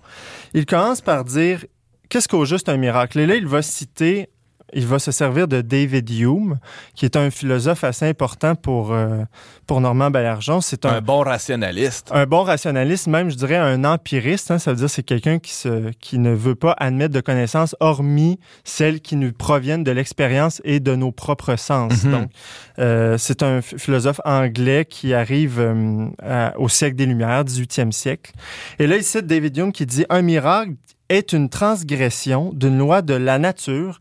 [0.54, 1.64] il commence par dire
[2.08, 3.18] qu'est-ce qu'au juste un miracle?
[3.18, 4.28] Et là, il va citer
[4.72, 6.58] il va se servir de David Hume,
[6.94, 9.22] qui est un philosophe assez important pour, euh,
[9.66, 10.60] pour Normand Baillargeon.
[10.60, 12.10] C'est un, Un bon rationaliste.
[12.12, 14.50] un bon rationaliste, même je dirais un empiriste.
[14.50, 14.58] hein.
[14.58, 18.38] ça veut dire c'est quelqu'un qui, se, qui ne veut pas admettre de connaissances hormis
[18.64, 22.04] celles qui nous proviennent de l'expérience et de nos propres sens.
[22.04, 22.10] Mhm.
[22.12, 22.30] Donc,
[22.78, 27.92] euh, c'est un ph- philosophe anglais qui arrive euh, à- au siècle des Lumières, 18e
[27.92, 28.32] siècle.
[28.78, 30.72] Et là, il cite David Hume qui dit Un miracle
[31.10, 33.98] est une transgression d'une loi de la nature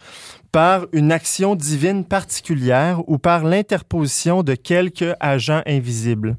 [0.57, 6.35] par une action divine particulière ou par l'interposition de quelque agent invisible.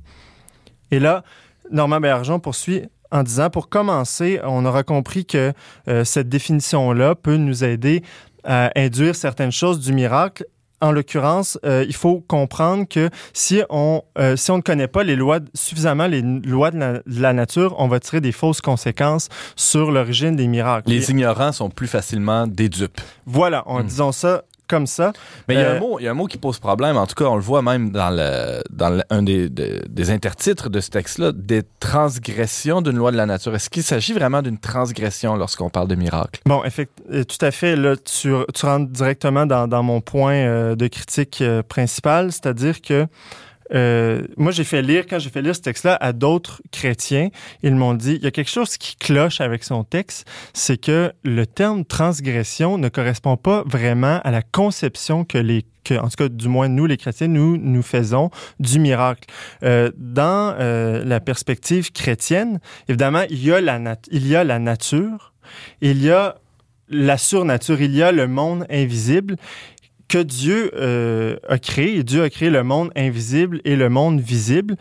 [0.90, 1.22] Et là,
[1.70, 5.52] Normand Bergeon poursuit en disant, pour commencer, on aura compris que
[5.86, 8.02] euh, cette définition-là peut nous aider
[8.42, 10.44] à induire certaines choses du miracle.
[10.81, 15.03] En l'occurrence, euh, il faut comprendre que si on, euh, si on ne connaît pas
[15.03, 18.61] les lois, suffisamment les lois de la, de la nature, on va tirer des fausses
[18.61, 20.91] conséquences sur l'origine des miracles.
[20.91, 23.01] Les ignorants sont plus facilement des dupes.
[23.26, 23.87] Voilà, en Hmm.
[23.87, 25.12] disant ça comme ça.
[25.48, 26.96] Mais il y, a Euh, un mot, il y a un mot qui pose problème.
[26.96, 30.10] En tout cas, on le voit même dans, le, dans le- un des, de- des
[30.10, 33.54] intertitres de ce texte-là, des transgressions d'une loi de la nature.
[33.54, 36.40] Est-ce qu'il s'agit vraiment d'une transgression lorsqu'on parle de miracle?
[36.46, 37.76] Bon, effect- euh, tout à fait.
[37.76, 42.80] Là, tu, tu rentres directement dans, dans mon point euh, de critique euh, principal, c'est-à-dire
[42.80, 43.06] que
[43.74, 47.28] euh, moi, j'ai fait lire, quand j'ai fait lire ce texte-là à d'autres chrétiens,
[47.62, 51.12] ils m'ont dit, il y a quelque chose qui cloche avec son texte, c'est que
[51.24, 55.64] le terme transgression ne correspond pas vraiment à la conception que les
[55.96, 59.26] en tout cas, du moins nous, les chrétiens, nous, nous faisons du miracle.
[59.62, 65.32] Euh, dans euh, la perspective chrétienne, évidemment, il y a la nature,
[65.80, 66.36] il y a
[66.90, 69.36] la surnature, il y a le monde invisible
[70.09, 72.02] que Dieu euh, a créé.
[72.02, 74.76] Dieu a créé le monde invisible et le monde visible.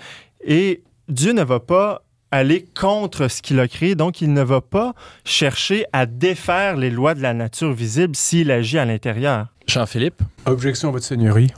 [0.46, 4.60] Et Dieu ne va pas aller contre ce qu'il a créé, donc il ne va
[4.60, 9.48] pas chercher à défaire les lois de la nature visible s'il agit à l'intérieur.
[9.66, 10.22] Jean-Philippe?
[10.46, 11.54] Objection, Votre Seigneurie.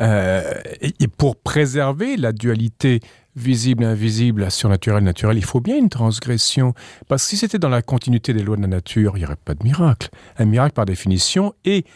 [0.00, 3.00] Euh, et pour préserver la dualité
[3.36, 6.74] visible-invisible, surnaturel-naturel, il faut bien une transgression.
[7.08, 9.36] Parce que si c'était dans la continuité des lois de la nature, il n'y aurait
[9.36, 10.08] pas de miracle.
[10.38, 11.86] Un miracle, par définition, est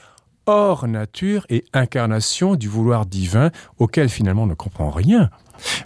[0.46, 5.30] hors nature et incarnation du vouloir divin auquel finalement on ne comprend rien.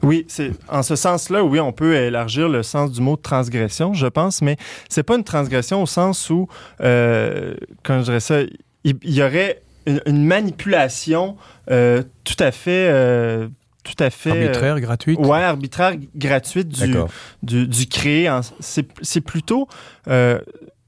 [0.02, 4.06] Oui, c'est en ce sens-là, oui, on peut élargir le sens du mot transgression, je
[4.06, 4.56] pense, mais
[4.88, 6.48] c'est pas une transgression au sens où,
[6.80, 8.40] euh, comment je dirais ça,
[8.84, 11.36] il, il y aurait une, une manipulation
[11.70, 13.48] euh, tout à fait, euh,
[13.84, 15.18] tout à fait euh, Arbitraire, gratuite?
[15.20, 16.96] Ouais, arbitraire, gratuite du,
[17.42, 18.30] du, du créé.
[18.60, 19.68] C'est c'est plutôt.
[20.08, 20.40] euh,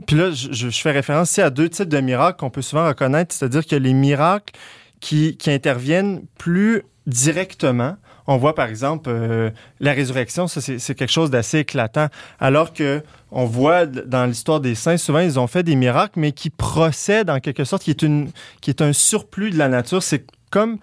[0.06, 3.34] puis là, je, fais référence ici à deux types de miracles qu'on peut souvent reconnaître,
[3.34, 4.54] c'est-à-dire que les miracles
[5.00, 7.96] qui, qui interviennent plus directement.
[8.26, 12.06] On voit par exemple euh, la résurrection, c'est quelque chose d'assez éclatant.
[12.38, 16.32] Alors que on voit dans l'histoire des saints, souvent ils ont fait des miracles, mais
[16.32, 18.30] qui procèdent en quelque sorte, qui est, une,
[18.60, 20.02] qui est un surplus de la nature.
[20.02, 20.78] C'est comme,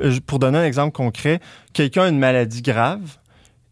[0.00, 1.40] euh, pour donner un exemple concret,
[1.72, 3.18] quelqu'un a une maladie grave,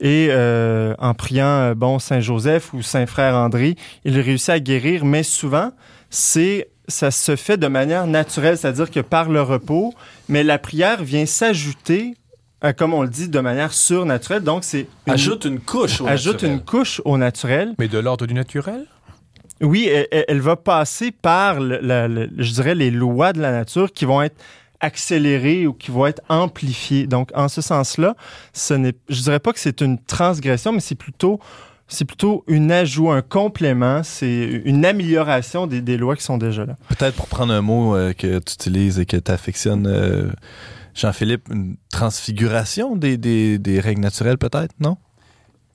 [0.04, 3.74] et euh, en priant, euh, bon, Saint Joseph ou Saint Frère André,
[4.04, 5.70] il réussit à guérir, mais souvent,
[6.10, 9.94] c'est ça se fait de manière naturelle, c'est-à-dire que par le repos,
[10.28, 12.14] mais la prière vient s'ajouter,
[12.62, 14.42] euh, comme on le dit, de manière surnaturelle.
[14.42, 16.52] Donc, c'est une- Ajoute une couche au ajoute naturel.
[16.52, 17.74] une couche au naturel.
[17.78, 18.84] Mais de l'ordre du naturel?
[19.62, 23.40] Oui, elle, elle- elle va passer par, le- la- le- je dirais, les lois de
[23.40, 24.36] la nature qui vont être
[24.84, 27.06] accélérées ou qui vont être amplifiées.
[27.06, 28.14] Donc, en ce sens-là,
[28.52, 31.40] ce n'est, je dirais pas que c'est une transgression, mais c'est plutôt,
[31.88, 36.64] c'est plutôt une ajout, un complément, c'est une amélioration des, des lois qui sont déjà
[36.64, 36.76] là.
[36.88, 40.30] Peut-être pour prendre un mot euh, que tu utilises et que tu affectionnes, euh,
[40.94, 44.96] Jean-Philippe, une transfiguration des, des, des règles naturelles, peut-être, non?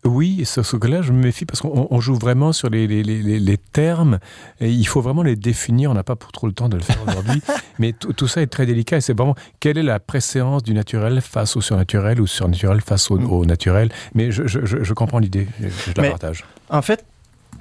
[0.05, 2.87] Oui, et sur ce là je me méfie parce qu'on on joue vraiment sur les,
[2.87, 4.19] les, les, les termes
[4.61, 5.91] et il faut vraiment les définir.
[5.91, 7.41] On n'a pas pour trop le temps de le faire aujourd'hui,
[7.79, 11.19] mais tout, ça est très délicat et c'est vraiment quelle est la préséance du naturel
[11.21, 13.89] face au surnaturel ou surnaturel face au, au naturel?
[14.13, 16.45] Mais je, je, je, je comprends l'idée, je, je la Mais- partage.
[16.69, 17.05] En fait,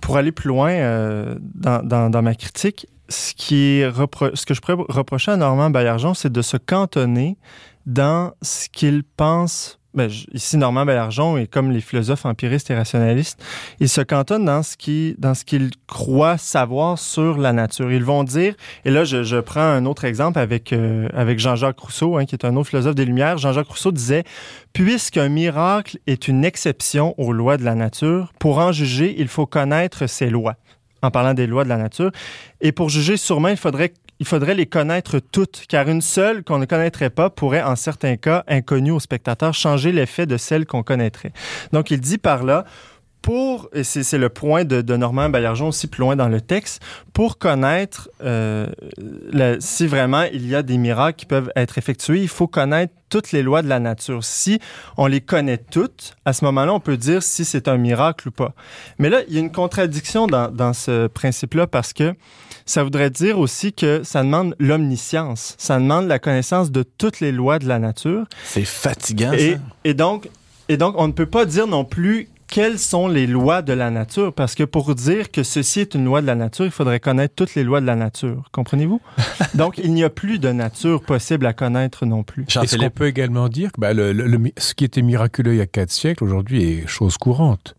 [0.01, 4.47] pour aller plus loin euh, dans, dans- dans ma critique, ce, qui est repro- ce
[4.47, 7.37] que je pourrais reprocher à Normand Baillargeon, c'est de se cantonner
[7.87, 9.78] dans ce qu'il pense.
[9.95, 13.43] Ben, ici, Normand Baillargeon est comme les philosophes empiristes et rationalistes.
[13.81, 17.91] Il se cantonne dans ce qui, dans ce qu'il croit savoir sur la nature.
[17.91, 21.81] Ils vont dire, et là, je, je prends un autre exemple avec, euh, avec Jean-Jacques
[21.81, 23.39] Rousseau, hein, qui est un autre philosophe des Lumières.
[23.39, 24.25] Jean-Jacques Rousseau disait
[24.75, 29.47] Puisqu'un miracle est une exception aux lois de la nature, pour en juger, il faut
[29.47, 30.57] connaître ces lois.
[31.01, 32.11] En parlant des lois de la nature.
[32.61, 36.59] Et pour juger, sûrement, il faudrait, il faudrait les connaître toutes, car une seule qu'on
[36.59, 40.83] ne connaîtrait pas pourrait, en certains cas, inconnue au spectateur, changer l'effet de celle qu'on
[40.83, 41.33] connaîtrait.
[41.73, 42.65] Donc, il dit par là,
[43.23, 46.83] pour, et c'est le point de, de Normand Baillargeon aussi plus loin dans le texte,
[47.13, 48.67] pour connaître euh,
[49.61, 53.33] si vraiment il y a des miracles qui peuvent être effectués, il faut connaître toutes
[53.33, 54.23] les lois de la nature.
[54.25, 54.61] Si
[54.97, 58.31] on les connaît toutes, à ce moment-là, on peut dire si c'est un miracle ou
[58.31, 58.55] pas.
[58.99, 62.15] Mais là, il y a une contradiction dans ce principe-là parce que
[62.69, 65.55] ça voudrait dire aussi que ça demande l'omniscience.
[65.59, 68.25] Ça demande la connaissance de toutes les lois de la nature.
[68.45, 69.59] C'est fatigant, Et, ça.
[69.85, 70.29] et donc,
[70.69, 73.91] et donc, on ne peut pas dire non plus quelles sont les lois de la
[73.91, 76.99] nature, parce que pour dire que ceci est une loi de la nature, il faudrait
[76.99, 78.45] connaître toutes les lois de la nature.
[78.53, 79.01] Comprenez-vous?
[79.55, 82.45] Donc, il n'y a plus de nature possible à connaître non plus.
[82.63, 85.59] Est-ce qu'on peut également dire que le- le- le mi- ce qui était miraculeux il
[85.59, 87.75] y a quatre sièles, aujourd'hui est chose courante?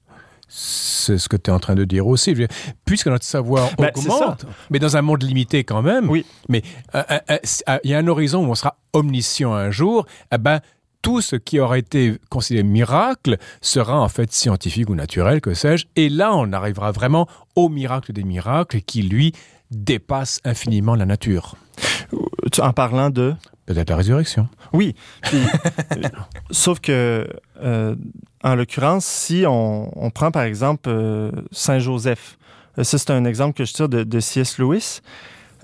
[0.50, 2.36] C'est ce que tu es en train de dire aussi.
[2.86, 6.26] Puisque notre savoir Ben, c'est augmente, mais dans un monde limité quand même, Oui.
[6.50, 6.64] mais
[6.96, 7.20] euh, euh,
[7.70, 10.60] euh, il y a un horizon où on sera omniscient un jour, eh ben,
[11.02, 15.86] tout ce qui aurait été considéré miracle sera en fait scientifique ou naturel, que sais-je,
[15.96, 19.32] et là on arrivera vraiment au miracle des miracles qui, lui,
[19.72, 21.56] dépasse infiniment la nature.
[22.52, 23.36] Tu- En parlant de...
[23.70, 24.48] Peut-être la résurrection.
[24.74, 24.96] Oui.
[25.22, 25.38] Puis,
[26.50, 27.30] sauf que,
[27.62, 27.96] euh,
[28.44, 32.40] en l'occurrence, si on, on prend par exemple euh, Saint-Joseph,
[32.80, 34.58] euh, ça c'est un exemple que je tire de, de C.S.
[34.58, 35.02] Lewis.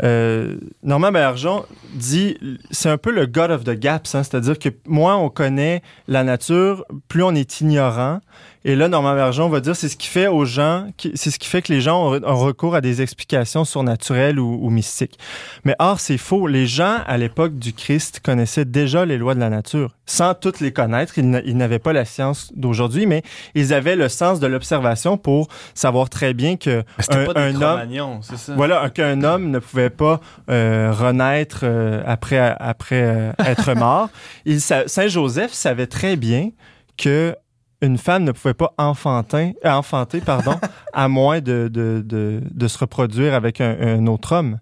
[0.03, 2.37] Euh, Normand Baillargeon dit,
[2.69, 6.23] c'est un peu le God of the Gaps, hein, c'est-à-dire que moins on connaît la
[6.23, 8.19] nature, plus on est ignorant.
[8.67, 11.47] Et là, Normand Baillargeon va dire, c'est ce qui fait aux gens, c'est ce qui
[11.47, 15.19] fait que les gens ont, ont recours à des explications surnaturelles ou, ou mystiques.
[15.65, 16.47] Mais or, c'est faux.
[16.47, 19.91] Les gens, à l'époque du Christ, connaissaient déjà les lois de la nature.
[20.07, 23.21] Sans toutes les connaître, ils n'a- ils n'avaient pas la science d'aujourd'hui, mais
[23.53, 27.61] ils avaient le sens de l'observation pour savoir très bien que un, pas des un
[27.61, 28.55] homme, ça?
[28.55, 34.09] voilà, qu'un homme ne pouvait pas euh, renaître euh, après, après euh, être mort.
[34.45, 36.49] Il, Saint Joseph savait très bien
[36.97, 37.35] que
[37.81, 40.55] une femme ne pouvait pas enfanter, euh, enfanter pardon,
[40.93, 44.59] à moins de, de, de, de se reproduire avec un, un autre homme.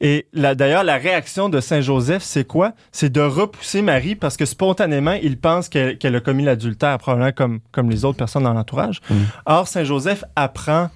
[0.00, 2.72] Et d'ailleurs, la réaction de Saint Joseph, c'est quoi?
[2.92, 7.58] C'est de repousser Marie parce que spontanément, il pense qu'elle a commis l'adultère, probablement comme,
[7.72, 9.00] comme les autres personnes dans l'entourage.
[9.10, 9.14] Mm.
[9.46, 10.90] Or, Saint Joseph apprend,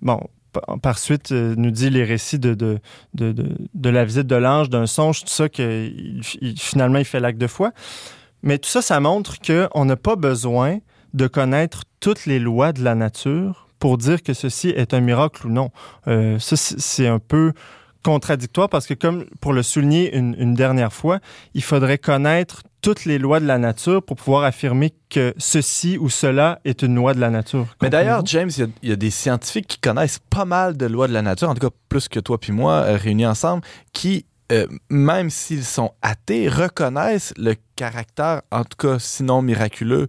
[0.00, 0.20] bon,
[0.54, 2.78] par- par suite, euh, nous dit les récits de, de,
[3.12, 6.98] de, de, de la visite de l'ange, d'un songe, tout ça, que il- il- finalement,
[6.98, 7.72] il fait l'acte de foi.
[8.42, 10.78] Mais tout ça, ça montre qu'on n'a pas besoin
[11.16, 15.46] de connaître toutes les lois de la nature pour dire que ceci est un miracle
[15.46, 15.70] ou non.
[16.06, 17.52] Euh, ça, c'est un peu
[18.04, 21.18] contradictoire parce que, comme pour le souligner une, une dernière fois,
[21.54, 26.08] il faudrait connaître toutes les lois de la nature pour pouvoir affirmer que ceci ou
[26.08, 27.66] cela est une loi de la nature.
[27.82, 28.24] Mais d'ailleurs?
[28.24, 31.08] James, il y a- il y, a des scientifiques qui connaissent pas mal de lois
[31.08, 33.62] de la nature, en tout cas plus que toi puis moi, euh, réunis ensemble,
[33.92, 40.06] qui, euh, même s'ils sont athées, reconnaissent le caractère, en tout cas sinon miraculeux,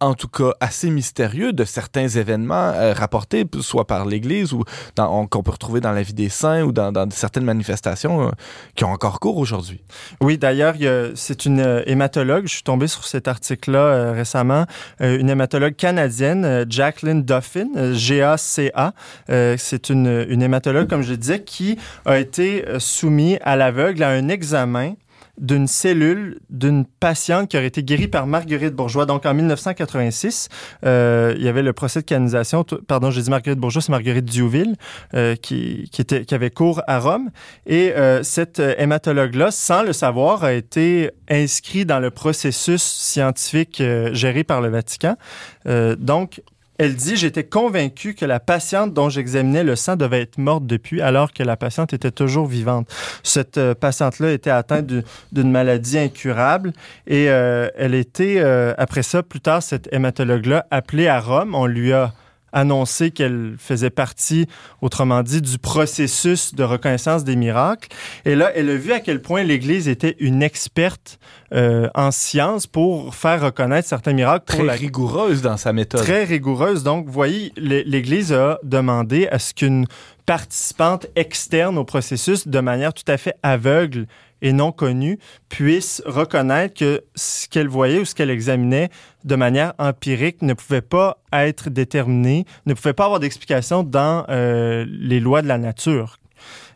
[0.00, 4.64] en tout cas assez mystérieux de certains événements euh, rapportés, soit par l'Église ou
[4.96, 8.30] qu'on peut retrouver dans la vie des saints ou dans, certaines manifestations euh,
[8.74, 9.80] qui ont encore cours aujourd'hui.
[10.20, 10.74] Oui, d'ailleurs,
[11.14, 14.64] c'est une euh, hématologue, je suis tombé sur cet article-là récemment,
[15.00, 18.92] une hématologue canadienne, Jacqueline Duffin, G-A-C-A.
[19.28, 24.28] C'est une, une hématologue, comme je disais, qui a été soumise à l'aveugle à un
[24.28, 24.94] examen
[25.40, 29.06] d'une cellule d'une patiente qui aurait été guérie par Marguerite Bourgeois.
[29.06, 30.48] Donc, en 1986,
[30.84, 32.64] euh, il y avait le procès de canonisation.
[32.86, 34.76] Pardon, j'ai dit Marguerite Bourgeois, c'est Marguerite Diouville,
[35.14, 37.30] euh, qui, qui, avait cours à Rome.
[37.66, 43.82] Et euh, cette euh, hématologue-là, sans le savoir, a été inscrit dans le processus scientifique
[44.12, 45.16] géré par le Vatican.
[45.64, 46.42] Donc,
[46.82, 51.02] elle dit, j'étais convaincue que la patiente dont j'examinais le sang devait être morte depuis,
[51.02, 52.88] alors que la patiente était toujours vivante.
[53.22, 56.72] Cette euh, patiente-là était atteinte du- d'une maladie incurable
[57.06, 61.54] et euh, elle était, euh, après ça, plus tard, cette hématologue-là, appelée à Rome.
[61.54, 62.14] On lui a
[62.52, 64.46] annoncé qu'elle faisait partie,
[64.80, 67.88] autrement dit, du processus de reconnaissance des miracles.
[68.24, 71.18] Et là, elle a vu à quel point l'Église était une experte
[71.54, 76.00] euh, en sciences pour faire reconnaître certains miracles pour Très la rigoureuse dans sa méthode.
[76.02, 76.82] très rigoureuse.
[76.82, 79.86] Donc, vous voyez, l'É- l'Église a demandé à ce qu'une
[80.26, 84.06] participante externe au processus, de manière tout à fait aveugle
[84.42, 85.18] et non connue,
[85.48, 88.90] puisse reconnaître que ce qu'elle voyait ou ce qu'elle examinait
[89.24, 94.84] de manière empirique ne pouvait pas être déterminé, ne pouvait pas avoir d'explication dans euh,
[94.88, 96.18] les lois de la nature.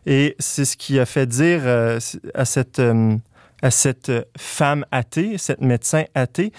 [0.05, 1.99] Et c'est ce qui a fait dire euh,
[2.33, 2.79] à cette...
[2.79, 3.17] euh,
[3.61, 6.51] à cette femme athée, cette médecin athée,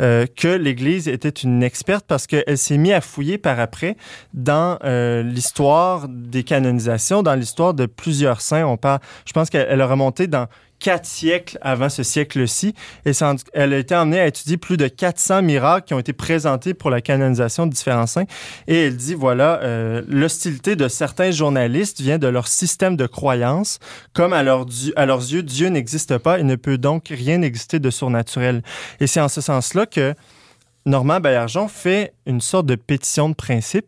[0.00, 3.96] euh, que l'Église était une experte parce qu'elle s'est mise à fouiller par après
[4.32, 8.64] dans euh, l'histoire des canonisations, dans l'histoire de plusieurs saints.
[8.64, 10.46] On parle, je pense qu'elle elle a remonté dans
[10.84, 12.74] quatre siècles avant ce siècle-ci.
[13.06, 13.12] Et
[13.54, 16.90] elle a été emmenée à étudier plus de 400 miracles qui ont été présentés pour
[16.90, 18.26] la canonisation de différents saints.
[18.68, 23.78] Et elle dit, voilà, euh, l'hostilité de certains journalistes vient de leur système de croyance.
[24.12, 27.88] Comme à, à leurs yeux, Dieu n'existe pas et ne peut donc rien exister de
[27.88, 28.62] surnaturel.
[29.00, 30.14] Et c'est en ce sens-là que
[30.84, 33.86] Normand Baillargeon fait une sorte de pétition de principe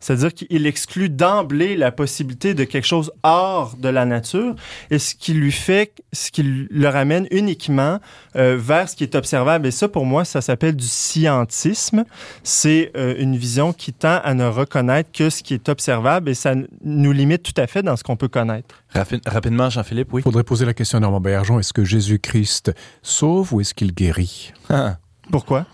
[0.00, 4.54] c'est-à-dire qu'il exclut d'emblée la possibilité de quelque chose hors de la nature
[4.90, 7.98] et ce qui lui fait, ce qui le ramène uniquement
[8.36, 9.66] euh, vers ce qui est observable.
[9.66, 12.04] Et ça, pour moi, ça s'appelle du scientisme.
[12.42, 16.34] C'est euh, une vision qui tend à ne reconnaître que ce qui est observable et
[16.34, 18.74] ça nous limite tout à fait dans ce qu'on peut connaître.
[19.26, 20.20] rapidement, Jean-Philippe, oui.
[20.20, 22.72] Il faudrait poser la question à Normand Baillargeon, est-ce que Jésus-Christ
[23.02, 24.52] sauve ou est-ce qu'il guérit?
[25.30, 25.66] Pourquoi?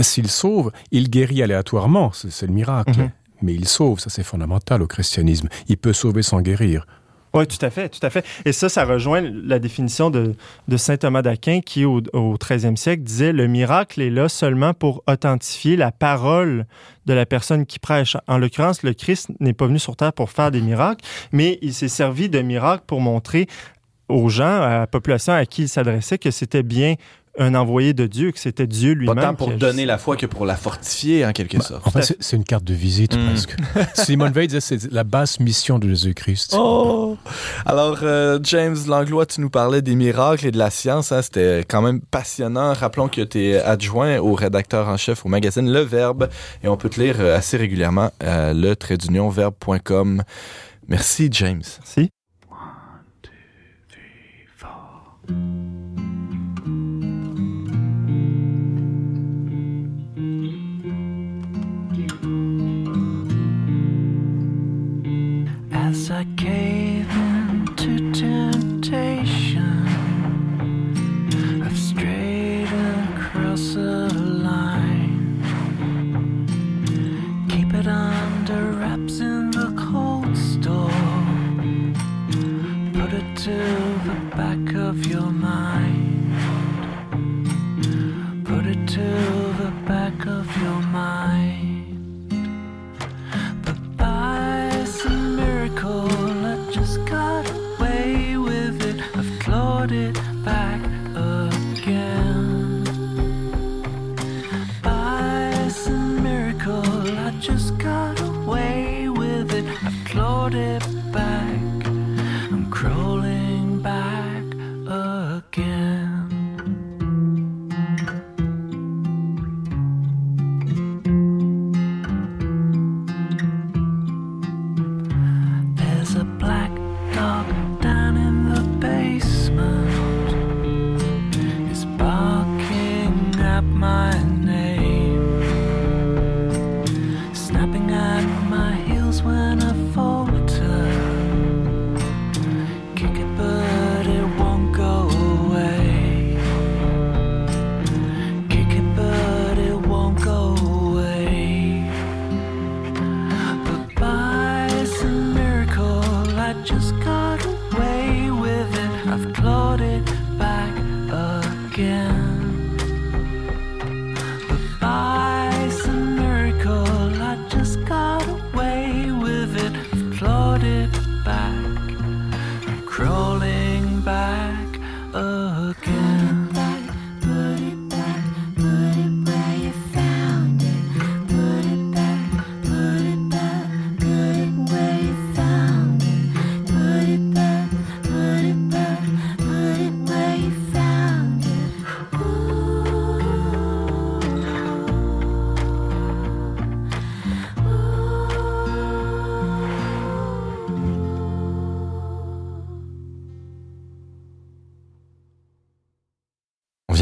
[0.00, 2.92] S'il sauve, il guérit aléatoirement, c'est le miracle.
[2.92, 3.10] Mm-hmm
[3.42, 5.48] mais il sauve, ça c'est fondamental au christianisme.
[5.68, 6.86] Il peut sauver sans guérir.
[7.34, 8.24] Oui, tout à fait, tout à fait.
[8.46, 10.34] Et ça, ça rejoint la définition de,
[10.66, 15.02] de saint Thomas d'Aquin qui, au, 13e siècle, disait le miracle est là seulement pour
[15.06, 16.66] authentifier la parole
[17.04, 18.16] de la personne qui prêche.
[18.28, 21.74] En l'occurrence, le Christ n'est pas venu sur terre pour faire des miracles, mais il
[21.74, 23.46] s'est servi de miracles pour montrer
[24.08, 26.94] aux gens, à la population à qui il s'adressait, que c'était bien
[27.38, 29.16] un envoyé de Dieu, que c'était Dieu lui-même.
[29.16, 31.86] Pas tant pour donner la foi que pour la fortifier, en quelque bah, sorte.
[31.86, 33.26] En fait, c'est une carte de visite, mm.
[33.26, 33.56] presque.
[33.94, 36.54] Simone Veil disait c'est la basse mission de Jésus-Christ.
[36.58, 37.16] Oh!
[37.64, 41.12] Alors, euh, James Langlois, tu nous parlais des miracles et de la science.
[41.12, 42.72] Hein, C'était quand même passionnant.
[42.72, 46.28] Rappelons que tu es adjoint au rédacteur en chef au magazine Le Verbe
[46.62, 48.74] et on peut te lire euh, assez régulièrement à le
[49.30, 50.22] verbe.com.
[50.88, 51.62] Merci, James.
[51.80, 52.10] Merci.
[65.88, 66.87] As I cave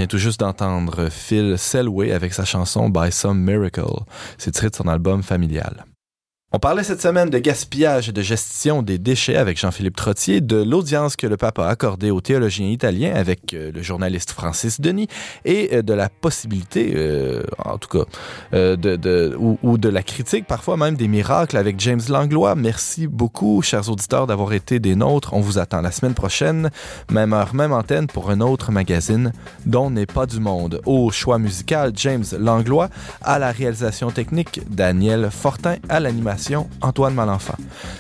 [0.06, 4.04] tout juste d'entendre Phil Selway avec sa chanson By Some Miracle.
[4.38, 5.84] C'est tiré de son album familial.
[6.52, 10.62] On parlait cette semaine de gaspillage et de gestion des déchets avec Jean-Philippe Trottier, de
[10.62, 15.08] l'audience que le pape a accordée aux théologiens italiens avec euh, le journaliste Francis Denis
[15.44, 18.04] et euh, de la possibilité, euh, en tout cas,
[18.52, 22.54] de, ou, de la critique, parfois même des miracles avec James Langlois.
[22.54, 25.34] Merci beaucoup, chers auditeurs, d'avoir été des nôtres.
[25.34, 26.70] On vous attend la semaine prochaine,
[27.10, 29.32] même heure, même antenne pour un autre magazine
[29.66, 30.80] dont n'est pas du monde.
[30.86, 32.88] Au choix musical, James Langlois,
[33.20, 36.35] à la réalisation technique, Daniel Fortin, à l'animation
[36.80, 37.56] Antoine Malenfant.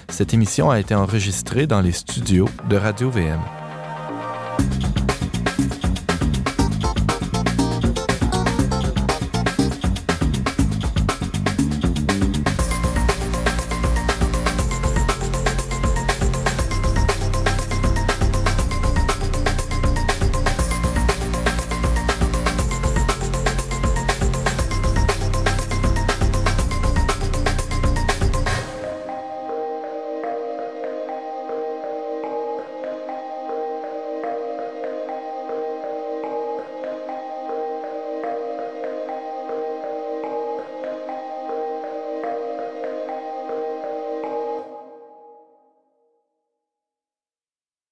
[0.08, 3.40] Cette émission a été enregistrée dans les studios de Radio-VM.